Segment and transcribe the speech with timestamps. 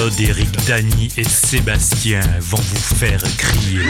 [0.00, 3.80] Claude, Eric, Dany et Sébastien vont vous faire crier.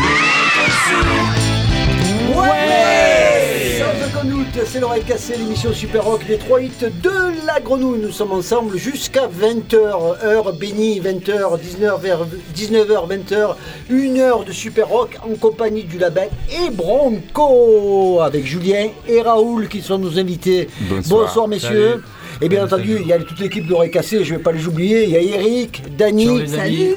[2.34, 7.60] Ouais Sans aucun doute, c'est l'oreille cassée, l'émission Super Rock, les trois hits de la
[7.60, 8.00] grenouille.
[8.00, 13.54] Nous sommes ensemble jusqu'à 20h, heure bénie, 20h, 19h, 19h, 20h,
[13.90, 19.68] une heure de Super Rock en compagnie du label et Bronco, avec Julien et Raoul
[19.68, 20.68] qui sont nos invités.
[20.80, 21.46] Bonsoir.
[21.46, 22.02] messieurs.
[22.42, 24.66] Et bien entendu, il y a toute l'équipe d'oreille cassée, je ne vais pas les
[24.66, 25.04] oublier.
[25.04, 26.46] Il y a Eric, Dany.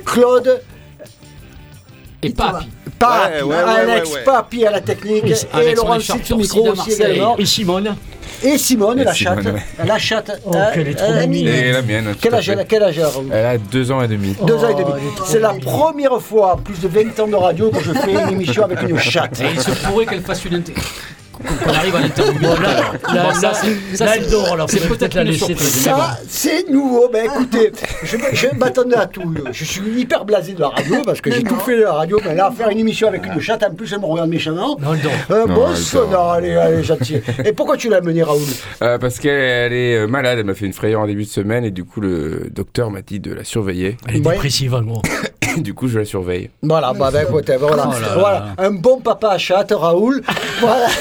[0.06, 0.62] Claude,
[2.22, 2.66] Et Papi.
[3.00, 4.24] Papi, Ouais, Alex ouais, ouais.
[4.24, 7.38] Papi à la technique, Et- Laurent Sitz au micro de aussi également.
[7.38, 7.96] Et Simone.
[8.42, 9.54] Et Simone, Et la Simone, chatte.
[9.54, 9.62] ouais.
[9.86, 10.42] La chatte.
[10.46, 11.54] Oh, euh, qu'elle est trop euh, mignonne.
[11.54, 12.16] Et la mienne.
[12.22, 14.36] Quel âge Quel âge elle a, Raoul Elle a deux ans et demi.
[14.46, 15.02] Deux ans et Oh, demi.
[15.26, 18.64] C'est la première fois, plus de 20 ans de radio, que je fais une émission
[18.64, 19.40] avec une chatte.
[19.42, 20.74] Et il se pourrait qu'elle fasse une inter...
[21.34, 22.40] Qu'on arrive à l'interviewer.
[22.42, 25.56] Bon, là, ça, c'est- peut-être la laisser.
[25.56, 27.10] Ça, c'est nouveau.
[27.12, 27.72] Ben écoutez,
[28.04, 29.34] je, je m'attendais à tout.
[29.52, 32.20] Je suis hyper blasé de la radio parce que j'ai tout fait de la radio.
[32.26, 34.78] Mais là, faire une émission avec une chatte, en plus, elle me regarde méchamment.
[34.80, 34.94] Non.
[35.32, 36.10] Euh, Non, bon, elle ça, dort.
[36.12, 37.18] non, allez, allez, gentil.
[37.44, 38.42] Et pourquoi tu l'as mené, Raoul?
[38.82, 41.30] Euh, parce qu'elle elle est euh, malade, elle m'a fait une frayeur en début de
[41.30, 43.98] semaine et du coup le docteur m'a dit de la surveiller.
[44.08, 44.34] Elle est Ouais.
[44.34, 45.02] dépressive, en gros.
[45.58, 46.50] du coup je la surveille.
[46.62, 47.88] Voilà, bah, ben, écoutez, voilà.
[47.88, 48.14] Oh là là.
[48.18, 48.46] voilà.
[48.58, 50.22] Un bon papa à chatte, Raoul.
[50.60, 50.88] Voilà.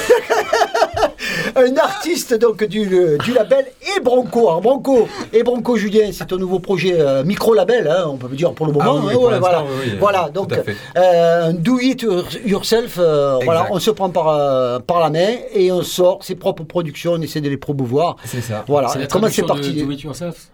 [1.55, 4.49] Un artiste donc du, du label et Bronco.
[4.49, 8.53] Alors Bronco et Bronco Julien, c'est ton nouveau projet euh, micro-label, hein, on peut dire
[8.53, 8.97] pour le moment.
[8.99, 10.53] Ah oui, hein, pour ouais, l'instant, voilà, oui, voilà tout donc
[10.97, 12.05] euh, un do it
[12.45, 12.97] yourself.
[12.99, 16.65] euh, voilà, on se prend par, euh, par la main et on sort ses propres
[16.65, 18.17] productions, on essaie de les promouvoir.
[18.25, 18.65] C'est ça.
[18.67, 18.89] Voilà.
[19.11, 20.49] Comment c'est parti de Do It Yourself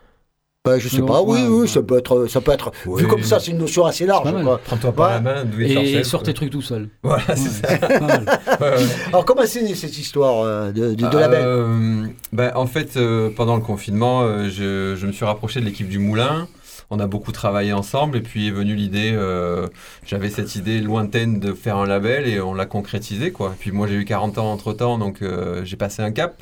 [0.69, 1.23] Ben, Je sais Non, pas.
[1.23, 2.71] Oui, ouais, oui, ça peut être, ça peut être.
[2.87, 3.03] Oui.
[3.03, 4.31] Vu comme ça, c'est une notion assez large.
[4.33, 4.61] pas.
[4.65, 5.15] Prends-toi par Ouais.
[5.15, 6.89] la main, Et, et tes trucs tout seul.
[7.03, 7.79] Voilà, c'est ça.
[8.59, 8.71] Pas.
[9.09, 12.97] Alors comment c'est né cette histoire euh, de, de, de label Euh, ben, en fait,
[12.97, 16.49] euh, pendant le confinement, euh, je, je me suis rapproché de l'équipe du Moulin.
[16.91, 19.67] On a beaucoup travaillé ensemble et puis est venue l'idée, euh,
[20.07, 23.49] j'avais cette idée lointaine de faire un label et on l'a concrétisé quoi.
[23.55, 26.41] Et puis moi j'ai eu 40 ans entre temps donc euh, j'ai passé un cap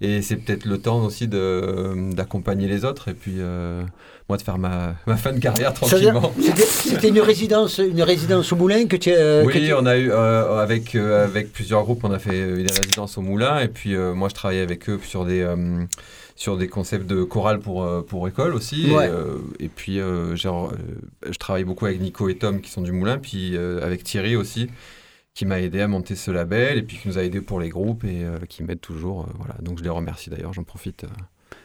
[0.00, 3.82] et c'est peut-être le temps aussi de d'accompagner les autres et puis euh,
[4.28, 6.32] moi de faire ma, ma fin de carrière tranquillement.
[6.68, 9.96] C'était une résidence, une résidence au Moulin que tu euh, que Oui, tu- on a
[9.96, 13.58] eu euh, avec euh, avec plusieurs groupes, on a fait euh, des résidences au Moulin
[13.60, 15.56] et puis euh, moi je travaillais avec eux sur des euh,
[16.40, 18.90] sur des concepts de chorale pour euh, pour école aussi.
[18.90, 19.06] Ouais.
[19.06, 22.92] Et, euh, et puis euh, je travaille beaucoup avec Nico et Tom qui sont du
[22.92, 24.68] Moulin, puis avec Thierry aussi
[25.34, 27.68] qui m'a aidé à monter ce label et puis qui nous a aidé pour les
[27.68, 29.22] groupes et euh, qui m'aide toujours.
[29.22, 31.04] euh, voilà, donc je les remercie d'ailleurs, j'en profite.
[31.04, 31.08] euh.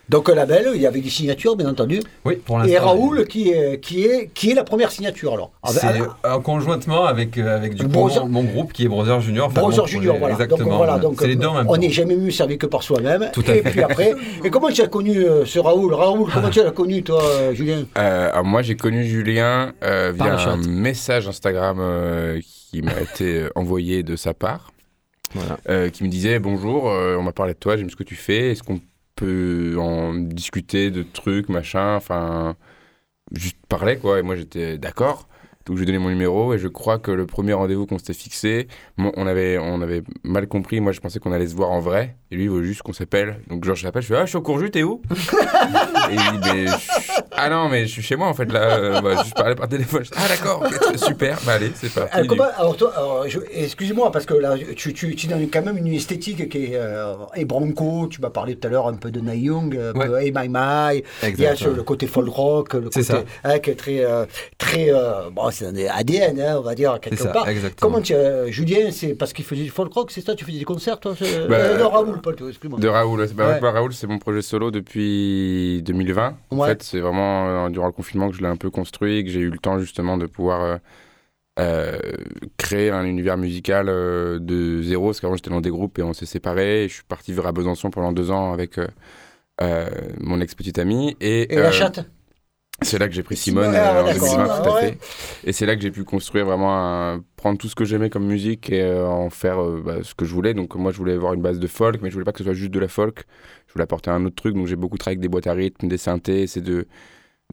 [0.09, 1.99] Donc un label, il y avait des signatures bien entendu.
[2.25, 2.71] Oui, pour l'instant.
[2.73, 5.51] Et Raoul qui est, qui est, qui est la première signature alors.
[5.63, 8.87] Avec- C'est euh, conjointement avec, euh, avec du coup, Brother- mon, mon groupe qui est
[8.87, 9.47] Brother Junior.
[9.47, 10.33] enfin, Brother Junior, projet, voilà.
[10.35, 10.69] Exactement.
[10.69, 12.83] Donc voilà, donc c'est les deux en même on n'est jamais mieux servi que par
[12.83, 13.29] soi-même.
[13.33, 13.71] Tout à et fait.
[13.71, 15.93] puis après, et comment tu as connu euh, ce Raoul?
[15.93, 17.85] Raoul, comment tu l'as connu toi, euh, Julien?
[17.97, 22.39] Euh, alors moi j'ai connu Julien euh, via un message Instagram euh,
[22.69, 24.71] qui m'a été envoyé de sa part,
[25.33, 25.57] Voilà.
[25.69, 28.15] euh, qui me disait bonjour, euh, on m'a parlé de toi, j'aime ce que tu
[28.15, 28.79] fais, est-ce qu'on
[29.15, 32.55] peut en discuter de trucs, machin, enfin
[33.31, 34.19] juste parler quoi.
[34.19, 35.27] Et moi j'étais d'accord.
[35.65, 37.97] Donc je lui ai donné mon numéro et je crois que le premier rendez-vous qu'on
[37.97, 38.67] s'était fixé,
[38.99, 40.79] on avait, on avait mal compris.
[40.79, 42.93] Moi je pensais qu'on allait se voir en vrai et lui il veut juste qu'on
[42.93, 43.39] s'appelle.
[43.49, 45.01] Donc genre je l'appelle, je fais ah je suis au Courjus, t'es où?
[46.11, 46.65] Et il dit mais
[47.37, 49.67] ah non mais je suis chez moi en fait là, euh, bah, juste parler par
[49.67, 50.03] téléphone.
[50.05, 50.63] Je ah d'accord,
[50.95, 52.15] super, bah allez c'est parti.
[52.15, 55.63] Alors, comment- alors, toi, alors, je- excuse-moi, parce que là, tu, tu, tu donnes quand
[55.63, 56.71] même une esthétique qui est.
[56.75, 59.93] Euh, et Bronco, tu m'as parlé tout à l'heure un peu de Na Young, un
[59.93, 61.03] peu Hey My My.
[61.23, 61.57] Il y a ouais.
[61.75, 63.03] le côté folk rock, le côté.
[63.03, 63.23] C'est ça.
[63.43, 64.03] hein, qui est très.
[64.05, 64.25] euh,
[64.57, 67.47] très euh, bon, c'est un ADN, hein, on va dire, quelque ça, part.
[67.49, 67.91] exactement.
[67.91, 68.13] Comment tu.
[68.13, 70.99] euh, Julien, c'est parce qu'il faisait du folk rock, c'est ça Tu faisais des concerts,
[70.99, 71.13] toi
[71.49, 72.79] Bah, euh, Non, Raoul, pas excuse-moi.
[72.79, 73.59] De Raoul, c'est- bah, Ouais.
[73.59, 76.35] bah, Raoul, c'est mon projet solo depuis 2020.
[76.51, 76.69] En Ouais.
[76.69, 77.24] fait, c'est vraiment
[77.67, 79.79] euh, durant le confinement que je l'ai un peu construit, que j'ai eu le temps
[79.79, 80.77] justement de pouvoir euh,
[81.59, 81.99] euh,
[82.57, 85.07] créer un univers musical euh, de zéro.
[85.07, 86.85] Parce qu'avant, j'étais dans des groupes et on s'est séparés.
[86.85, 88.79] Et je suis parti vivre à Besançon pendant deux ans avec
[89.61, 89.87] euh,
[90.19, 91.17] mon ex-petite amie.
[91.21, 91.99] Et, Et la chatte?
[92.81, 94.27] c'est là que j'ai pris Simone, ah, en d'accord.
[94.27, 94.99] 2020, tout à Ah, fait.
[95.45, 98.25] Et c'est là que j'ai pu construire vraiment, un- prendre tout ce que j'aimais comme
[98.25, 100.53] musique et en faire bah, ce que je voulais.
[100.53, 102.43] Donc moi, je voulais avoir une base de folk, mais je voulais pas que ce
[102.43, 103.23] soit juste de la folk.
[103.67, 104.55] Je voulais apporter un autre truc.
[104.55, 106.47] Donc j'ai beaucoup travaillé avec des boîtes à rythme, des synthés.
[106.47, 106.85] C'est de,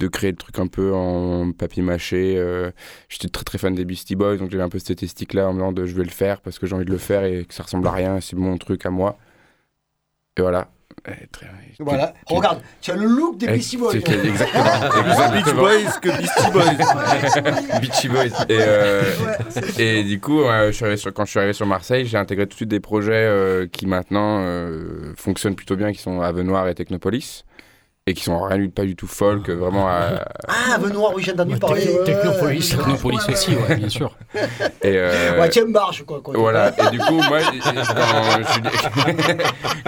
[0.01, 2.35] de créer le truc un peu en papier mâché.
[2.37, 2.71] euh,
[3.09, 5.59] J'étais très très fan des Beastie Boys, donc j'avais un peu cette esthétique-là en me
[5.59, 7.55] disant de je vais le faire parce que j'ai envie de le faire et que
[7.55, 9.19] ça ressemble à rien, c'est mon truc à moi.
[10.37, 10.69] Et voilà.
[11.09, 11.47] Et très-
[11.81, 12.15] Voilà.
[12.27, 13.93] Regarde, tu as le look des Beastie Boys.
[13.93, 14.65] c'est- Exactement.
[15.33, 15.61] Beach exactement.
[15.63, 17.81] Boys que Beastie Boys.
[17.81, 18.45] Beachy Boys.
[18.49, 19.03] Et, euh,
[19.79, 22.19] et du coup, euh, je suis arrivé sur- quand je suis arrivé sur Marseille, j'ai
[22.19, 26.21] intégré tout de suite des projets euh, qui maintenant euh, fonctionnent plutôt bien, qui sont
[26.21, 27.45] Avenoir et Technopolis.
[28.09, 29.87] Et qui sont rien du- pas du tout folk, vraiment.
[29.89, 31.85] à- Ah, Benoît, oui, j'ai entendu Ouais, parler.
[31.89, 34.17] Ouais, Technopolis, ouais, Technopolis ouais, aussi, ouais, bien sûr.
[34.35, 36.21] et, euh, Ouais, tiens, marche, quoi.
[36.21, 36.35] quoi.
[36.37, 37.39] Voilà, et du coup, moi,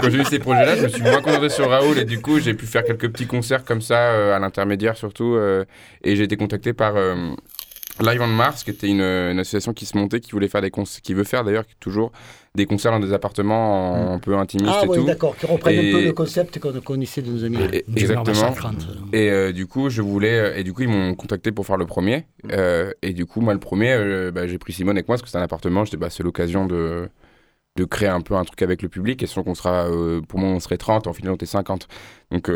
[0.01, 2.39] quand j'ai eu ces projets-là, je me suis moins concentré sur Raoul, et du coup,
[2.39, 5.65] j'ai pu faire quelques petits concerts comme ça, euh, à l'intermédiaire surtout, euh,
[6.03, 7.17] et j'ai été contacté par euh,
[8.01, 10.71] Live on Mars, qui était une, une association qui se montait, qui voulait faire des
[10.71, 12.13] concerts, qui veut faire d'ailleurs toujours
[12.57, 15.05] des concerts dans des appartements en- un peu intimistes Ah et oui, tout.
[15.05, 17.59] d'accord, qui reprennent Et- un peu le concept qu'on connaissait de nos amis.
[17.73, 18.55] Et- exactement.
[19.13, 20.61] Et euh, du coup, je voulais.
[20.61, 22.27] Et du coup, ils m'ont contacté pour faire le premier.
[22.53, 25.23] Euh, et du coup, moi, le premier, euh, bah, j'ai pris Simone avec moi parce
[25.23, 25.85] que c'est un appartement.
[25.85, 27.09] J'étais, bah, c'est l'occasion de,
[27.77, 29.21] de créer un peu un truc avec le public.
[29.23, 29.87] Et sinon, qu'on sera.
[29.89, 31.09] euh, pour moi, on serait 30.
[31.09, 31.89] En final, on était 50.
[32.31, 32.49] Donc.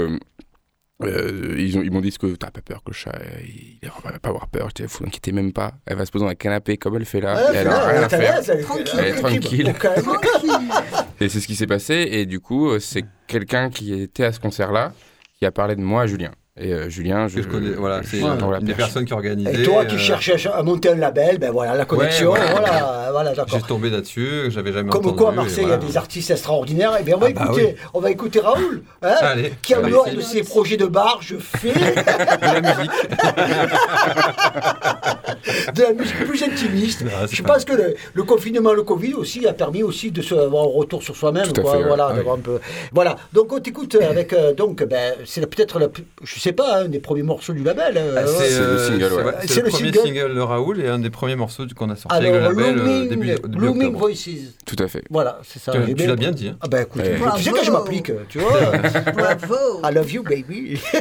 [1.05, 3.13] Euh, ils ont- ils m'ont dit ce que t'as pas peur que le chat
[3.45, 6.25] il, il va pas avoir peur je vous inquiétez même pas elle va se poser
[6.25, 8.43] dans un canapé comme elle fait là Ouais, et elle a là, rien à faire
[8.45, 8.91] elle est- Tranquille.
[8.99, 9.75] elle est tranquille.
[11.21, 11.95] Et c'est ce qui s'est passé.
[12.13, 14.93] Et du coup, euh, c'est quelqu'un qui était à ce concert-là
[15.37, 16.31] qui a parlé de moi à Julien.
[16.61, 18.77] Et euh, Julien, je, Que je connais, voilà, c'est une des perche.
[18.77, 19.61] personnes qui organisaient.
[19.61, 22.51] Et toi qui euh, cherchais à monter un label, ben voilà, la connexion, voilà.
[22.51, 23.59] voilà, voilà, d'accord.
[23.61, 25.17] J'ai tombé là-dessus, j'avais jamais Comme entendu.
[25.17, 26.97] quoi, à Marseille, il y a des artistes extraordinaires.
[27.01, 29.81] Et bien, on va Ah bah écouter, on va écouter Raoul, hein, Allez, qui en
[29.83, 32.91] allez, dehors de ses projets de bar, je fais de la musique.
[35.75, 37.05] de la musique plus intimiste.
[37.31, 40.35] Je pas- pense que le, le confinement, le Covid aussi a permis aussi de se
[40.35, 42.59] avoir un retour sur soi-même, voilà, Ah d'avoir un peu.
[42.93, 43.17] Voilà.
[43.33, 45.89] Donc on t'écoute avec euh, donc ben c'est peut-être la
[46.23, 47.95] je sais pas un des premiers morceaux du label.
[47.97, 49.33] euh, Ah, c'est C'est le euh, single, ouais.
[49.43, 50.07] c'est C'est le le premier single.
[50.21, 52.73] single de Raoul et un des premiers morceaux qu'on a sorti avec le label euh,
[52.73, 53.95] Blooming, début, début Blooming.
[53.97, 54.29] Voices.
[54.67, 55.05] Tout à fait.
[55.11, 55.73] Voilà, c'est ça.
[55.73, 56.57] Tu- tu l'as bien dit, hein.
[56.61, 57.19] Ah ben écoute, Ouais.
[57.37, 58.73] tu sais que je m'applique, tu vois.
[59.15, 59.57] Bravo.
[59.85, 60.81] I love you baby.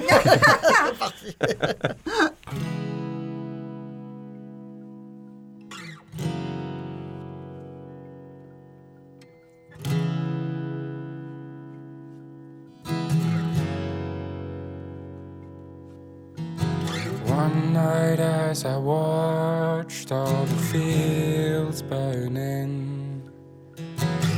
[17.78, 23.22] night as I watched all the fields burning,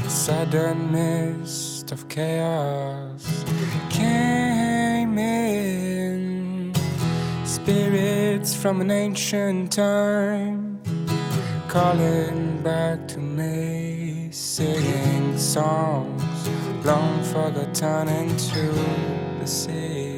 [0.08, 3.24] sudden mist of chaos
[3.90, 6.74] came in.
[7.46, 10.82] Spirits from an ancient time
[11.70, 16.40] calling back to me, singing songs
[16.84, 18.66] long forgotten into
[19.40, 20.09] the sea.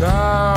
[0.00, 0.47] love.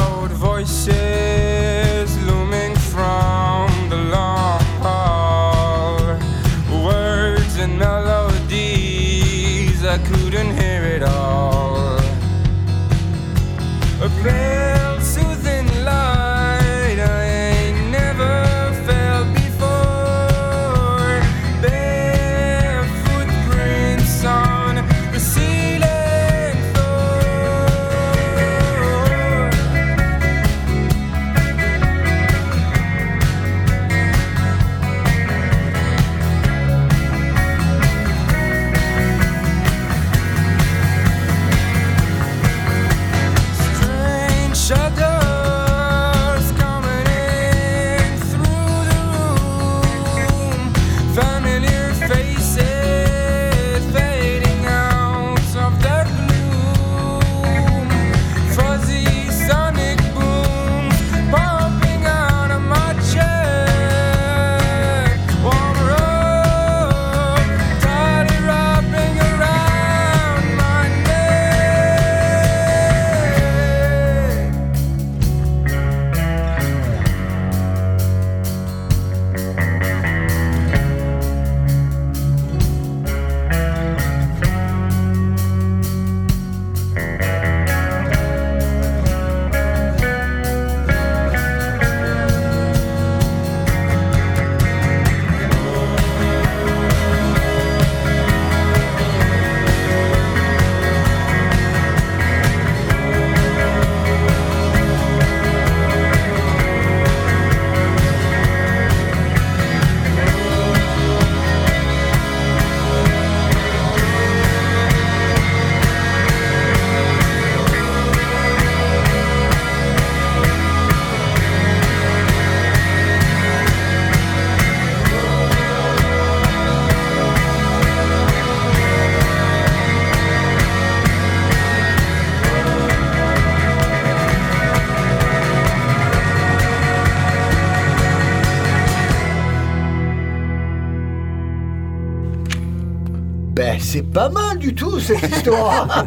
[144.61, 145.87] Du tout cette histoire.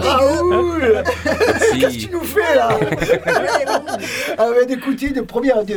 [0.00, 1.02] Raoul,
[1.78, 2.78] qu'est-ce que tu nous fais là
[4.38, 5.74] Ah ouais, d'écouter de première de-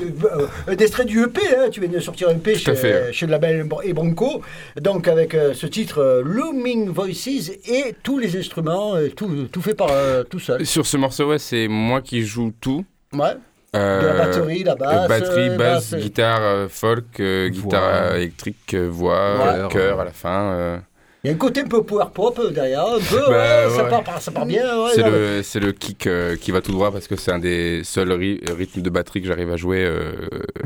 [0.69, 1.69] euh, d'extrait du EP, hein.
[1.71, 3.13] tu viens de sortir un EP chez, à fait.
[3.13, 4.41] chez le label et Bronco,
[4.79, 7.27] donc avec euh, ce titre euh, Looming Voices
[7.67, 10.65] et tous les instruments, euh, tout, tout fait par euh, tout seul.
[10.65, 12.85] Sur ce morceau, ouais, c'est moi qui joue tout.
[13.13, 13.35] Ouais.
[13.75, 16.01] Euh, De la batterie, la basse, batterie, basse, basse.
[16.01, 19.59] guitare, euh, folk, euh, guitare électrique, voix, Ouais.
[19.59, 20.41] euh, chœur à la fin.
[20.53, 20.77] euh.
[21.23, 23.83] Il y a un côté un peu power pop derrière, un peu, Bah, ouais, Ça,
[23.85, 24.63] part, par- ça part bien.
[24.85, 27.39] ouais, c'est le, c'est le kick euh, qui va tout droit parce que c'est un
[27.39, 30.13] des seuls ry- rythmes de batterie que j'arrive à jouer euh,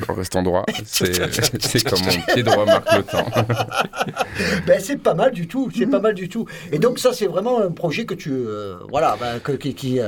[0.08, 0.64] en restant droit.
[0.86, 1.12] C'est,
[1.60, 3.26] c'est comme mon pied droit marque le temps.
[4.68, 6.46] Ben, c'est pas mal du tout, c'est pas mal du tout.
[6.72, 10.00] Et donc ça, c'est vraiment un projet que tu, euh, voilà, ben, que- qui, qui,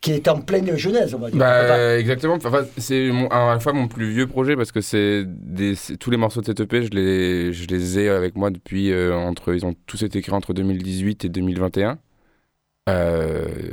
[0.00, 1.38] qui est en pleine genèse, on va dire.
[1.38, 2.38] Bah, exactement.
[2.42, 5.96] Enfin, c'est mon, à la fois mon plus vieux projet parce que c'est des, c'est-
[5.96, 9.52] tous les morceaux de cette EP, je les, je les ai avec moi depuis entre,
[9.54, 11.98] ils ont tous été entre 2018 et 2021.
[12.88, 13.72] Euh,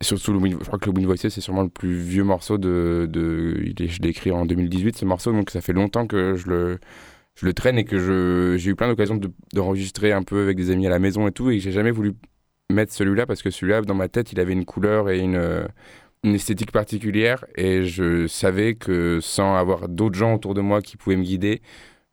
[0.00, 4.02] surtout, je crois que le Wind Voices, c'est sûrement le plus vieux morceau de, je
[4.02, 7.84] l'ai écrit en 2018 ce morceau, donc ça fait longtemps que je le, traîne et
[7.84, 11.26] que j'ai eu plein d'occasions de- d'enregistrer un peu avec des amis à la maison
[11.28, 12.12] et tout, et j'ai jamais voulu
[12.72, 15.68] mettre celui-là parce que celui-là, dans ma tête, il avait une couleur et une
[16.24, 21.16] esthétique particulière et je savais que sans avoir d'autres gens autour de moi qui pouvaient
[21.16, 21.60] me guider,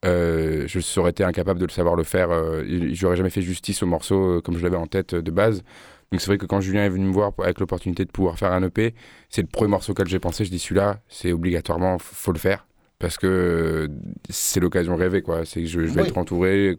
[0.05, 2.31] euh, je serais été incapable de le savoir le faire.
[2.31, 5.31] Euh, J'aurais jamais fait justice au morceau euh, comme je l'avais en tête euh, de
[5.31, 5.63] base.
[6.11, 8.51] Donc c'est vrai que quand Julien est venu me voir avec l'opportunité de pouvoir faire
[8.51, 8.93] un EP,
[9.29, 10.43] c'est le premier morceau auquel j'ai pensé.
[10.43, 12.65] Je dis celui-là, c'est obligatoirement, faut le faire.
[12.99, 13.89] Parce que
[14.29, 15.45] c'est l'occasion rêvée, quoi.
[15.45, 16.07] C'est que je, je vais Oui.
[16.07, 16.77] être entouré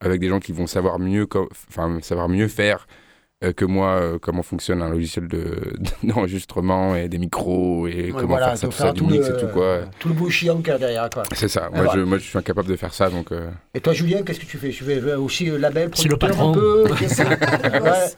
[0.00, 1.26] avec des gens qui vont savoir mieux,
[1.68, 2.86] enfin, savoir mieux faire
[3.54, 8.26] que moi euh, comment fonctionne un logiciel de- d'enregistrement et des micros et Ouais, comment
[8.28, 9.80] voilà, faire ça, tout ça, du mix et tout quoi.
[9.98, 11.22] Tout le beau chiant qu'il y a derrière, quoi.
[11.34, 11.68] C'est ça.
[11.72, 11.92] Moi, voilà.
[11.94, 13.32] je, moi, je suis incapable de faire ça, donc.
[13.32, 14.70] euh, Et toi, Julien, qu'est-ce que tu fais?
[14.70, 16.52] Tu fais euh, aussi euh, label, C'est le un patron.
[16.52, 16.84] peu.
[17.00, 17.28] Il un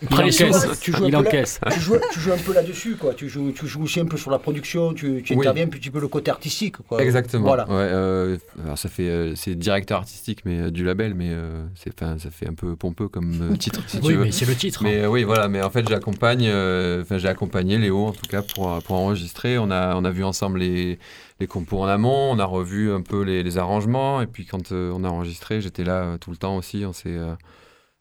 [0.02, 1.60] Il peu là- encaisse.
[1.72, 3.14] Tu joues, tu joues un peu là-dessus, quoi.
[3.14, 5.40] Tu joues, tu joues aussi un peu sur la production, tu, tu Oui.
[5.40, 7.02] interviens un petit peu le côté artistique, quoi.
[7.02, 7.44] Exactement.
[7.44, 7.64] Voilà.
[7.64, 11.64] Ouais, euh, alors ça fait, euh, c'est directeur artistique mais euh, du label, mais euh,
[11.74, 14.24] c'est, ça fait un peu pompeux comme euh, titre si tu Oui, veux.
[14.24, 14.82] mais c'est le titre.
[14.84, 15.48] Mais euh, oui, voilà.
[15.48, 19.58] Mais en fait, j'accompagne, euh, enfin, j'ai accompagné Léo en tout cas pour pour enregistrer.
[19.58, 20.98] On a on a vu ensemble les
[21.40, 24.92] les compos en amont, on a revu un peu les, arrangements et puis quand euh,
[24.94, 26.84] on a enregistré, j'étais là euh, tout le temps aussi.
[26.84, 26.92] On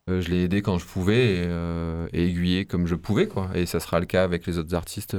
[0.10, 1.48] je l'ai aidé quand je pouvais
[2.14, 3.50] et, aiguillé comme je pouvais quoi.
[3.56, 5.18] Et ça sera le cas avec les autres artistes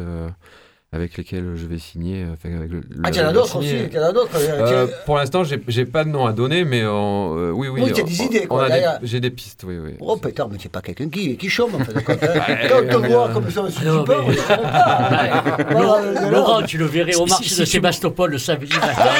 [0.90, 2.22] avec lesquels je vais signer.
[2.24, 3.80] euh, enfin, avec le- Ah, en d'autres signer.
[3.82, 4.30] aussi, tu en as d'autres.
[4.36, 4.96] euh, Euh, tiens.
[5.04, 7.82] pour l'instant, j'ai pas de nom à donner, mais on- euh, oui, oui.
[7.84, 8.98] Oui, t'as on- des idées, quoi, a.
[9.02, 9.96] J'ai des pistes, oui, oui.
[10.00, 11.92] Oh putain, mais c'est pas quelqu'un qui, qui chôme en fait.
[12.02, 12.56] Quand, hein.
[12.70, 15.72] Quand on te mais, voit euh, comme ça, on se dit non, pas, mais- on
[15.74, 16.28] pas.
[16.30, 19.10] Laurent, tu le verrais au marché si de Sébastopol le samedi matin.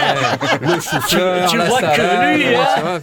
[0.63, 3.01] Le chauffeur, tu la vois que lui, hein.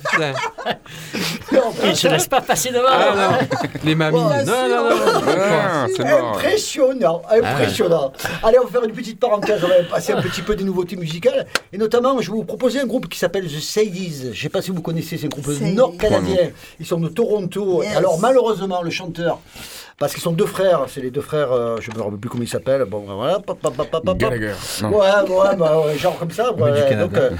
[1.83, 2.85] Il se laisse pas passer devant.
[2.89, 3.37] Ah,
[3.83, 4.17] les mamies.
[4.17, 4.95] Non, non, non.
[5.27, 6.03] Ah, c'est.
[6.05, 8.11] Impressionnant, impressionnant.
[8.43, 10.95] Allez, on va faire une petite parenthèse, on va passer un petit peu des nouveautés
[10.95, 11.45] musicales.
[11.73, 14.21] Et notamment, je vais vous proposer un groupe qui s'appelle The Sadies.
[14.23, 16.51] Je ne sais pas si vous connaissez, c'est un groupe nord-canadien.
[16.79, 17.83] Ils sont de Toronto.
[17.83, 17.95] Yes.
[17.95, 19.39] Alors, malheureusement, le chanteur,
[19.97, 22.29] parce qu'ils sont deux frères, c'est les deux frères, euh, je ne me rappelle plus
[22.29, 22.83] comment ils s'appellent.
[22.85, 24.17] Bon, voilà, pop, pop, pop, pop, pop.
[24.17, 24.53] Gallagher.
[24.83, 26.51] Ouais, ouais, bah, ouais, genre comme ça.
[26.53, 27.31] Ouais, du donc, euh,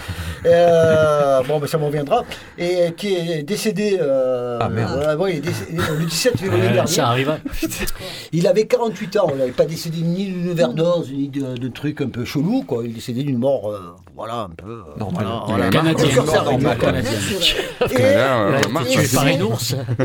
[0.46, 2.24] euh, bon, ben, ça m'en viendra.
[2.58, 5.20] Et qui est décédé, euh, Ah, merde.
[5.20, 6.88] ouais, décédé le 17 février dernier.
[6.92, 7.30] ça arrive.
[7.30, 7.40] hein.
[8.32, 12.02] Il avait 48 ans, il n'avait pas décédé ni d'une overdose, ni de, de trucs
[12.02, 12.84] un peu chelous, quoi.
[12.84, 13.80] Il est décédé d'une mort, euh,
[14.16, 14.70] voilà, un peu.
[14.88, 15.28] euh, Normal.
[15.48, 15.70] voilà.
[15.70, 17.12] Canadien.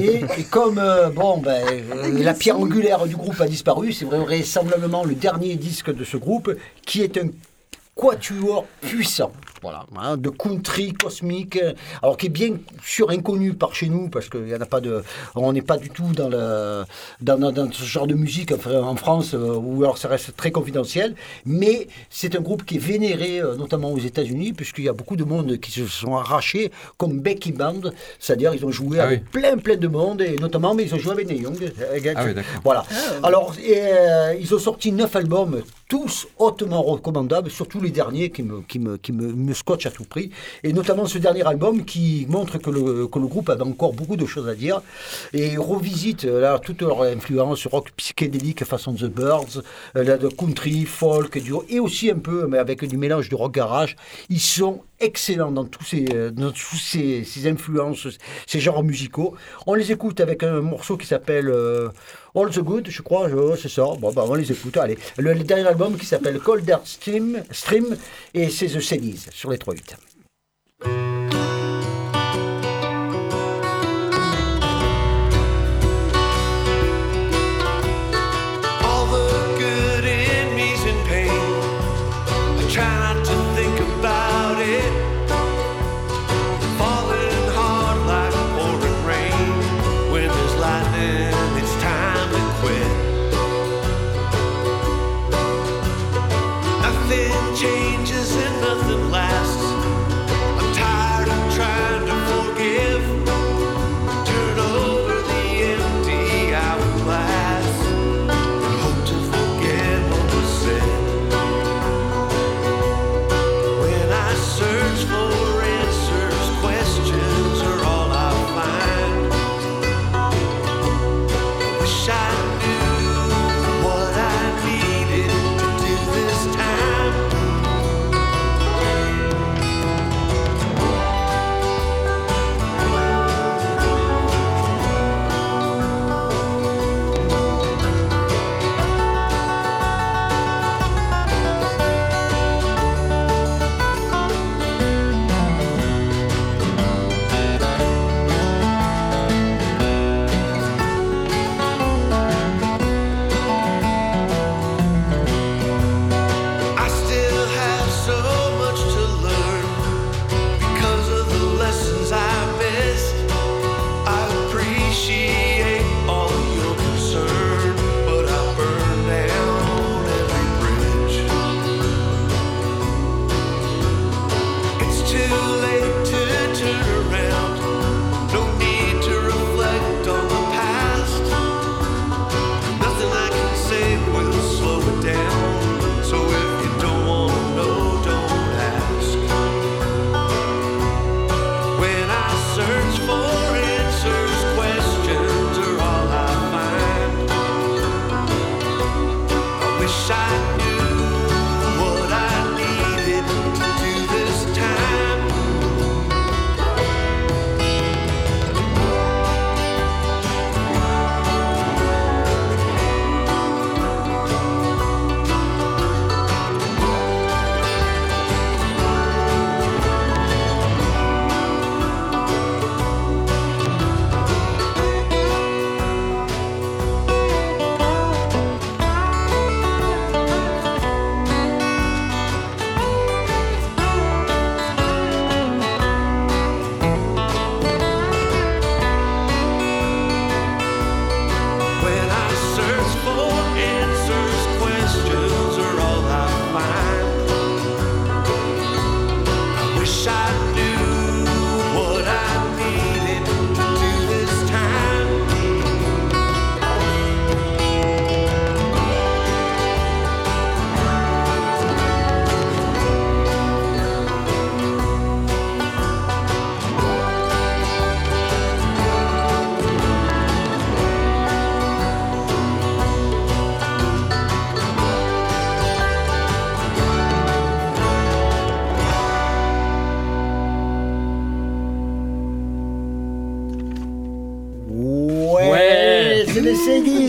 [0.01, 5.05] Et comme euh, bon, ben, euh, la pierre angulaire du groupe a disparu, c'est vraisemblablement
[5.05, 6.53] le dernier disque de ce groupe
[6.85, 7.29] qui est un
[7.95, 9.31] quatuor puissant.
[9.63, 12.53] Voilà, hein, de country cosmique, euh, alors qui est bien
[12.83, 15.03] sûr inconnu par chez nous parce qu'il y en a pas de,
[15.35, 16.85] on n'est pas du tout dans le
[17.21, 20.35] dans, dans- dans ce genre de musique enfin, en France euh, où alors ça reste
[20.37, 21.15] très confidentiel,
[21.45, 25.17] mais c'est un groupe qui est vénéré euh, notamment aux États-Unis puisqu'il y a beaucoup
[25.17, 27.83] de monde qui se sont arrachés comme Becky Band,
[28.19, 29.41] c'est-à-dire ils ont joué Ah avec oui.
[29.41, 31.73] plein plein de monde et notamment mais ils ont joué avec Neil Young.
[31.81, 32.01] Ah oui,
[32.35, 32.45] d'accord.
[32.65, 32.85] Voilà.
[33.23, 38.45] Alors, et, euh, ils ont sorti neuf albums, tous hautement recommandables, surtout les derniers qui
[38.45, 39.13] me, qui
[39.55, 40.31] scotchent à tout prix.
[40.63, 44.49] Et notamment ce dernier album qui montre que le, groupe avait encore beaucoup de choses
[44.49, 44.83] à dire.
[45.33, 49.63] Et revisite euh, là, toute leur influence rock psychédélique façon The Birds,
[49.97, 53.97] euh, country, folk, du, et aussi un peu, mais avec du mélange de rock garage.
[54.29, 58.07] Ils sont excellents dans tous ces, euh, dans tous ces, ces influences,
[58.47, 59.35] ces genres musicaux.
[59.67, 61.89] On les écoute avec un morceau qui s'appelle euh,
[62.35, 63.85] All the Good, je crois, je- c'est ça.
[63.99, 64.77] Bon, bah, on les écoute.
[64.77, 67.97] Allez, le, dernier album qui s'appelle Cold Earth Stream, Stream
[68.35, 69.97] et c'est The Cedis sur les 3-8.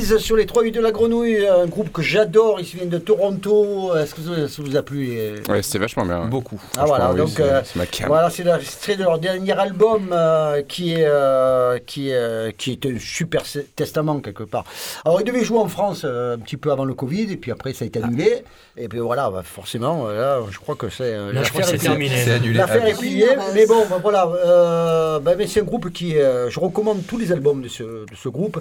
[0.06, 3.96] Sur les trois huit de la grenouille, un groupe que j'adore, ils viennent de Toronto.
[3.96, 6.26] Est-ce que ça, ça vous a plu euh Ouais, c'était vachement bien.
[6.26, 6.60] Beaucoup.
[6.78, 7.62] Ah voilà, oui, donc c'est- euh,
[8.08, 12.72] voilà, c'est l'extrait de leur dernier album euh, qui est euh, qui est euh, qui
[12.72, 13.44] est un super
[13.76, 14.66] testament quelque part.
[15.06, 17.52] Alors ils devaient jouer en France euh, un petit peu avant le Covid et puis
[17.52, 18.44] après ça a été annulé
[18.78, 21.66] et puis voilà, bah, forcément là, je crois que c'est euh, Là, je crois que
[21.68, 22.16] l'affaire c'est est- terminé.
[22.24, 22.58] C'est annulé.
[22.58, 26.50] L'affaire est Ah, pliée, Oui, mais bon, ben voilà, mais c'est un groupe qui, euh,
[26.50, 28.60] je recommande tous les albums de ce, de ce groupe,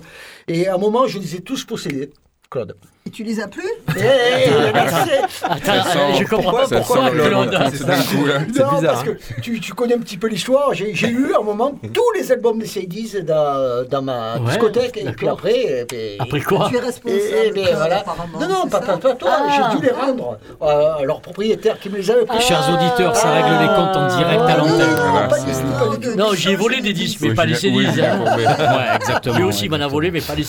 [0.48, 2.10] et à un moment, je les ai tous possédés,
[2.50, 2.76] Claude.
[3.06, 3.62] Et tu les as plus
[3.96, 5.10] Eh, eh, merci.
[5.42, 7.58] Attends, euh, je comprends pas pourquoi le- Claude.
[7.72, 10.74] C'est bizarre, parce que tu, tu connais un petit peu l'histoire.
[10.74, 14.98] J'ai eu à un moment tous les albums des Sadis dans, dans ma Ouais, discothèque,
[14.98, 15.86] et puis après.
[15.92, 17.58] eh Après quoi Tu es responsable.
[17.58, 18.04] et voilà.
[18.38, 19.30] Non, non, pas, pas, pas toi.
[19.32, 19.70] Ah.
[19.72, 22.40] J'ai dû les rendre euh, à leurs propriétaires qui me les avaient pris.
[22.42, 24.90] Chers auditeurs, ça règle les comptes en direct à Ah, l'antenne.
[24.90, 28.18] non, pas pas j'ai volé des disques, mais pas les hein.
[28.18, 28.46] Courbet.
[28.46, 29.36] Ouais, exactement.
[29.36, 30.44] Lui aussi, il m'en a volé, mais pas les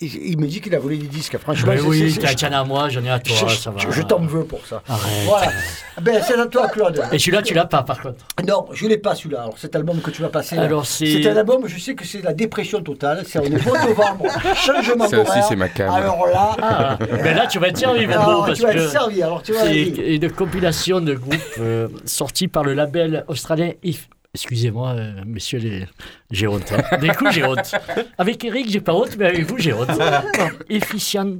[0.00, 1.38] il, il me dit qu'il a volé des disques.
[1.38, 3.78] Franchement, Mais oui, t'as as à moi, j'en ai à toi, je, ça va.
[3.80, 4.82] je- je t'en veux pour ça.
[4.88, 5.26] Arrête.
[5.26, 5.52] Voilà.
[6.00, 7.02] Ben, c'est à toi, Claude.
[7.12, 8.18] Et celui-là, tu l'as pas, par contre.
[8.46, 9.42] Non, je l'ai pas celui-là.
[9.42, 10.56] Alors cet album que tu vas passer.
[10.58, 11.62] Alors, c'est- c'est un album.
[11.66, 13.22] Je sais que c'est la dépression totale.
[13.26, 14.26] C'est on est au novembre.
[14.54, 15.90] Changement Ça aussi, c'est ma cam.
[15.90, 16.56] Alors là.
[16.62, 19.22] Ah, mais là, tu vas être servi, mon beau, alors, parce tu vas être servi.
[19.22, 19.62] Alors tu vas.
[19.64, 24.08] c'est une compilation de groupes euh, sortis par le label australien If.
[24.34, 25.86] Excusez-moi, euh, messieurs les...
[26.30, 26.72] j'ai honte.
[26.72, 26.96] hein.
[26.98, 27.72] Des coups, j'ai honte.
[28.18, 29.88] Avec Eric, j'ai pas honte, mais avec vous, j'ai honte.
[30.68, 31.36] Efficient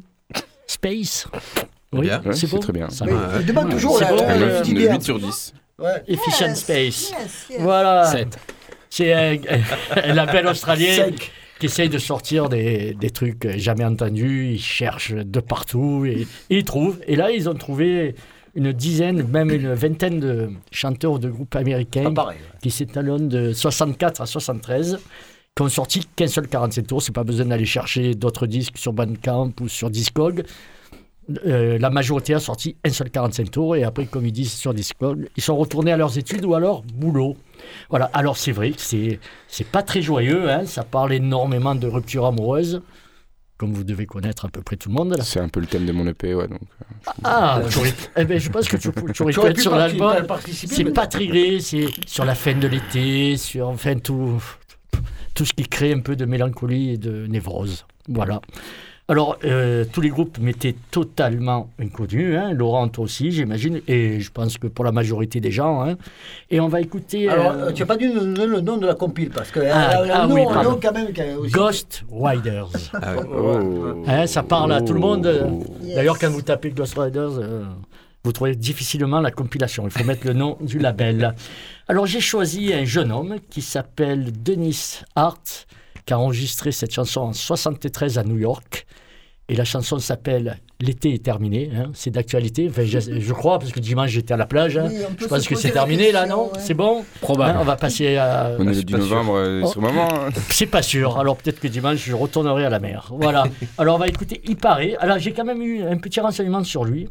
[0.68, 1.26] Space.
[1.92, 2.18] Oui, Bien.
[2.22, 2.58] Ouais, c'est c'est bon.
[2.60, 2.88] très bien.
[2.90, 3.06] Ça
[3.40, 5.00] il demande toujours C'est la, bon, la- euh, la Une petite 8 idée.
[5.00, 5.54] sur 10.
[5.78, 6.02] Ouais.
[6.06, 7.10] Efficient Yes, Space.
[7.10, 7.60] yes, yes.
[7.60, 8.04] Voilà.
[8.04, 8.38] Sept.
[8.90, 9.36] C'est un,
[9.96, 11.06] un label australien
[11.58, 14.50] qui essaye de sortir des, des trucs jamais entendus.
[14.52, 16.98] Ils cherchent de partout et, et ils trouvent.
[17.06, 18.14] Et là, ils ont trouvé
[18.54, 22.12] une dizaine, même une vingtaine de chanteurs de groupes américains
[22.62, 24.98] qui s'étalonnent de 64 à 73,
[25.58, 27.02] qui ont sorti qu'un seul 45 tours.
[27.02, 30.44] C'est pas besoin d'aller chercher d'autres disques sur Bandcamp ou sur Discog.
[31.46, 34.72] Euh, la majorité a sorti un seul 45 tours et après, comme ils disent sur
[34.72, 37.36] Discog, ils sont retournés à leurs études ou à leur boulot.
[37.90, 38.08] Voilà.
[38.14, 39.18] Alors c'est vrai que c'est
[39.48, 40.48] c'est pas très joyeux.
[40.48, 40.64] Hein.
[40.64, 42.80] Ça parle énormément de rupture amoureuse,
[43.56, 45.16] comme vous devez connaître à peu près tout le monde.
[45.24, 46.46] C'est un peu le thème de mon EP, ouais.
[46.46, 46.60] Donc,
[47.24, 50.24] Ah, tu aurais- eh ben, je pense que tu, tu aurais pu être sur l'album.
[50.24, 50.72] participer.
[50.72, 54.40] C'est pas très c'est sur la fin de l'été, sur enfin tout,
[55.38, 57.86] tout ce qui crée un peu de mélancolie et de névrose.
[58.08, 58.40] Voilà.
[59.10, 64.30] Alors, euh, tous les groupes m'étaient totalement inconnus, hein, Laurent toi aussi, j'imagine, et je
[64.30, 65.80] pense que pour la majorité des gens.
[65.82, 65.96] hein.
[66.50, 68.76] Et on va écouter Alors, euh, euh, tu n'as pas dit le, le- le nom
[68.76, 70.78] de la compile parce que Ah, euh, ah nom, oui, pardon.
[70.82, 71.08] quand même.
[71.38, 72.68] aussi- Ghost Riders.
[72.92, 73.14] Ah.
[73.34, 74.02] Oh.
[74.06, 75.26] Hein, ça parle à tout le monde.
[75.26, 75.62] Oh.
[75.82, 75.94] Yes.
[75.96, 77.62] D'ailleurs, quand vous tapez Ghost Riders, euh,
[78.28, 79.84] vous trouvez difficilement la compilation.
[79.86, 81.34] Il faut mettre le nom du label.
[81.88, 85.66] Alors, j'ai choisi un jeune homme qui s'appelle Denis Hart,
[86.04, 88.84] qui a enregistré cette chanson en 73 à New York.
[89.50, 91.70] Et la chanson s'appelle L'été est terminé.
[91.74, 91.90] hein.
[91.94, 92.68] C'est d'actualité.
[92.68, 94.76] Enfin, je, je crois, parce que dimanche, j'étais à la plage.
[94.76, 94.88] hein.
[94.90, 96.58] Oui, Je pense se que c'est terminé, là, non ouais.
[96.60, 97.56] C'est bon Probable.
[97.56, 98.52] Hein, On va passer à...
[98.58, 99.08] On est je le suis 10 pas sûr.
[99.08, 99.68] novembre, euh, Oh.
[99.68, 100.08] sur le moment.
[100.50, 101.18] C'est pas sûr.
[101.18, 103.08] Alors peut-être que dimanche, je retournerai à la mer.
[103.10, 103.44] Voilà.
[103.78, 104.96] Alors on va écouter Il paraît.
[105.00, 107.08] Alors j'ai quand même eu un petit renseignement sur lui.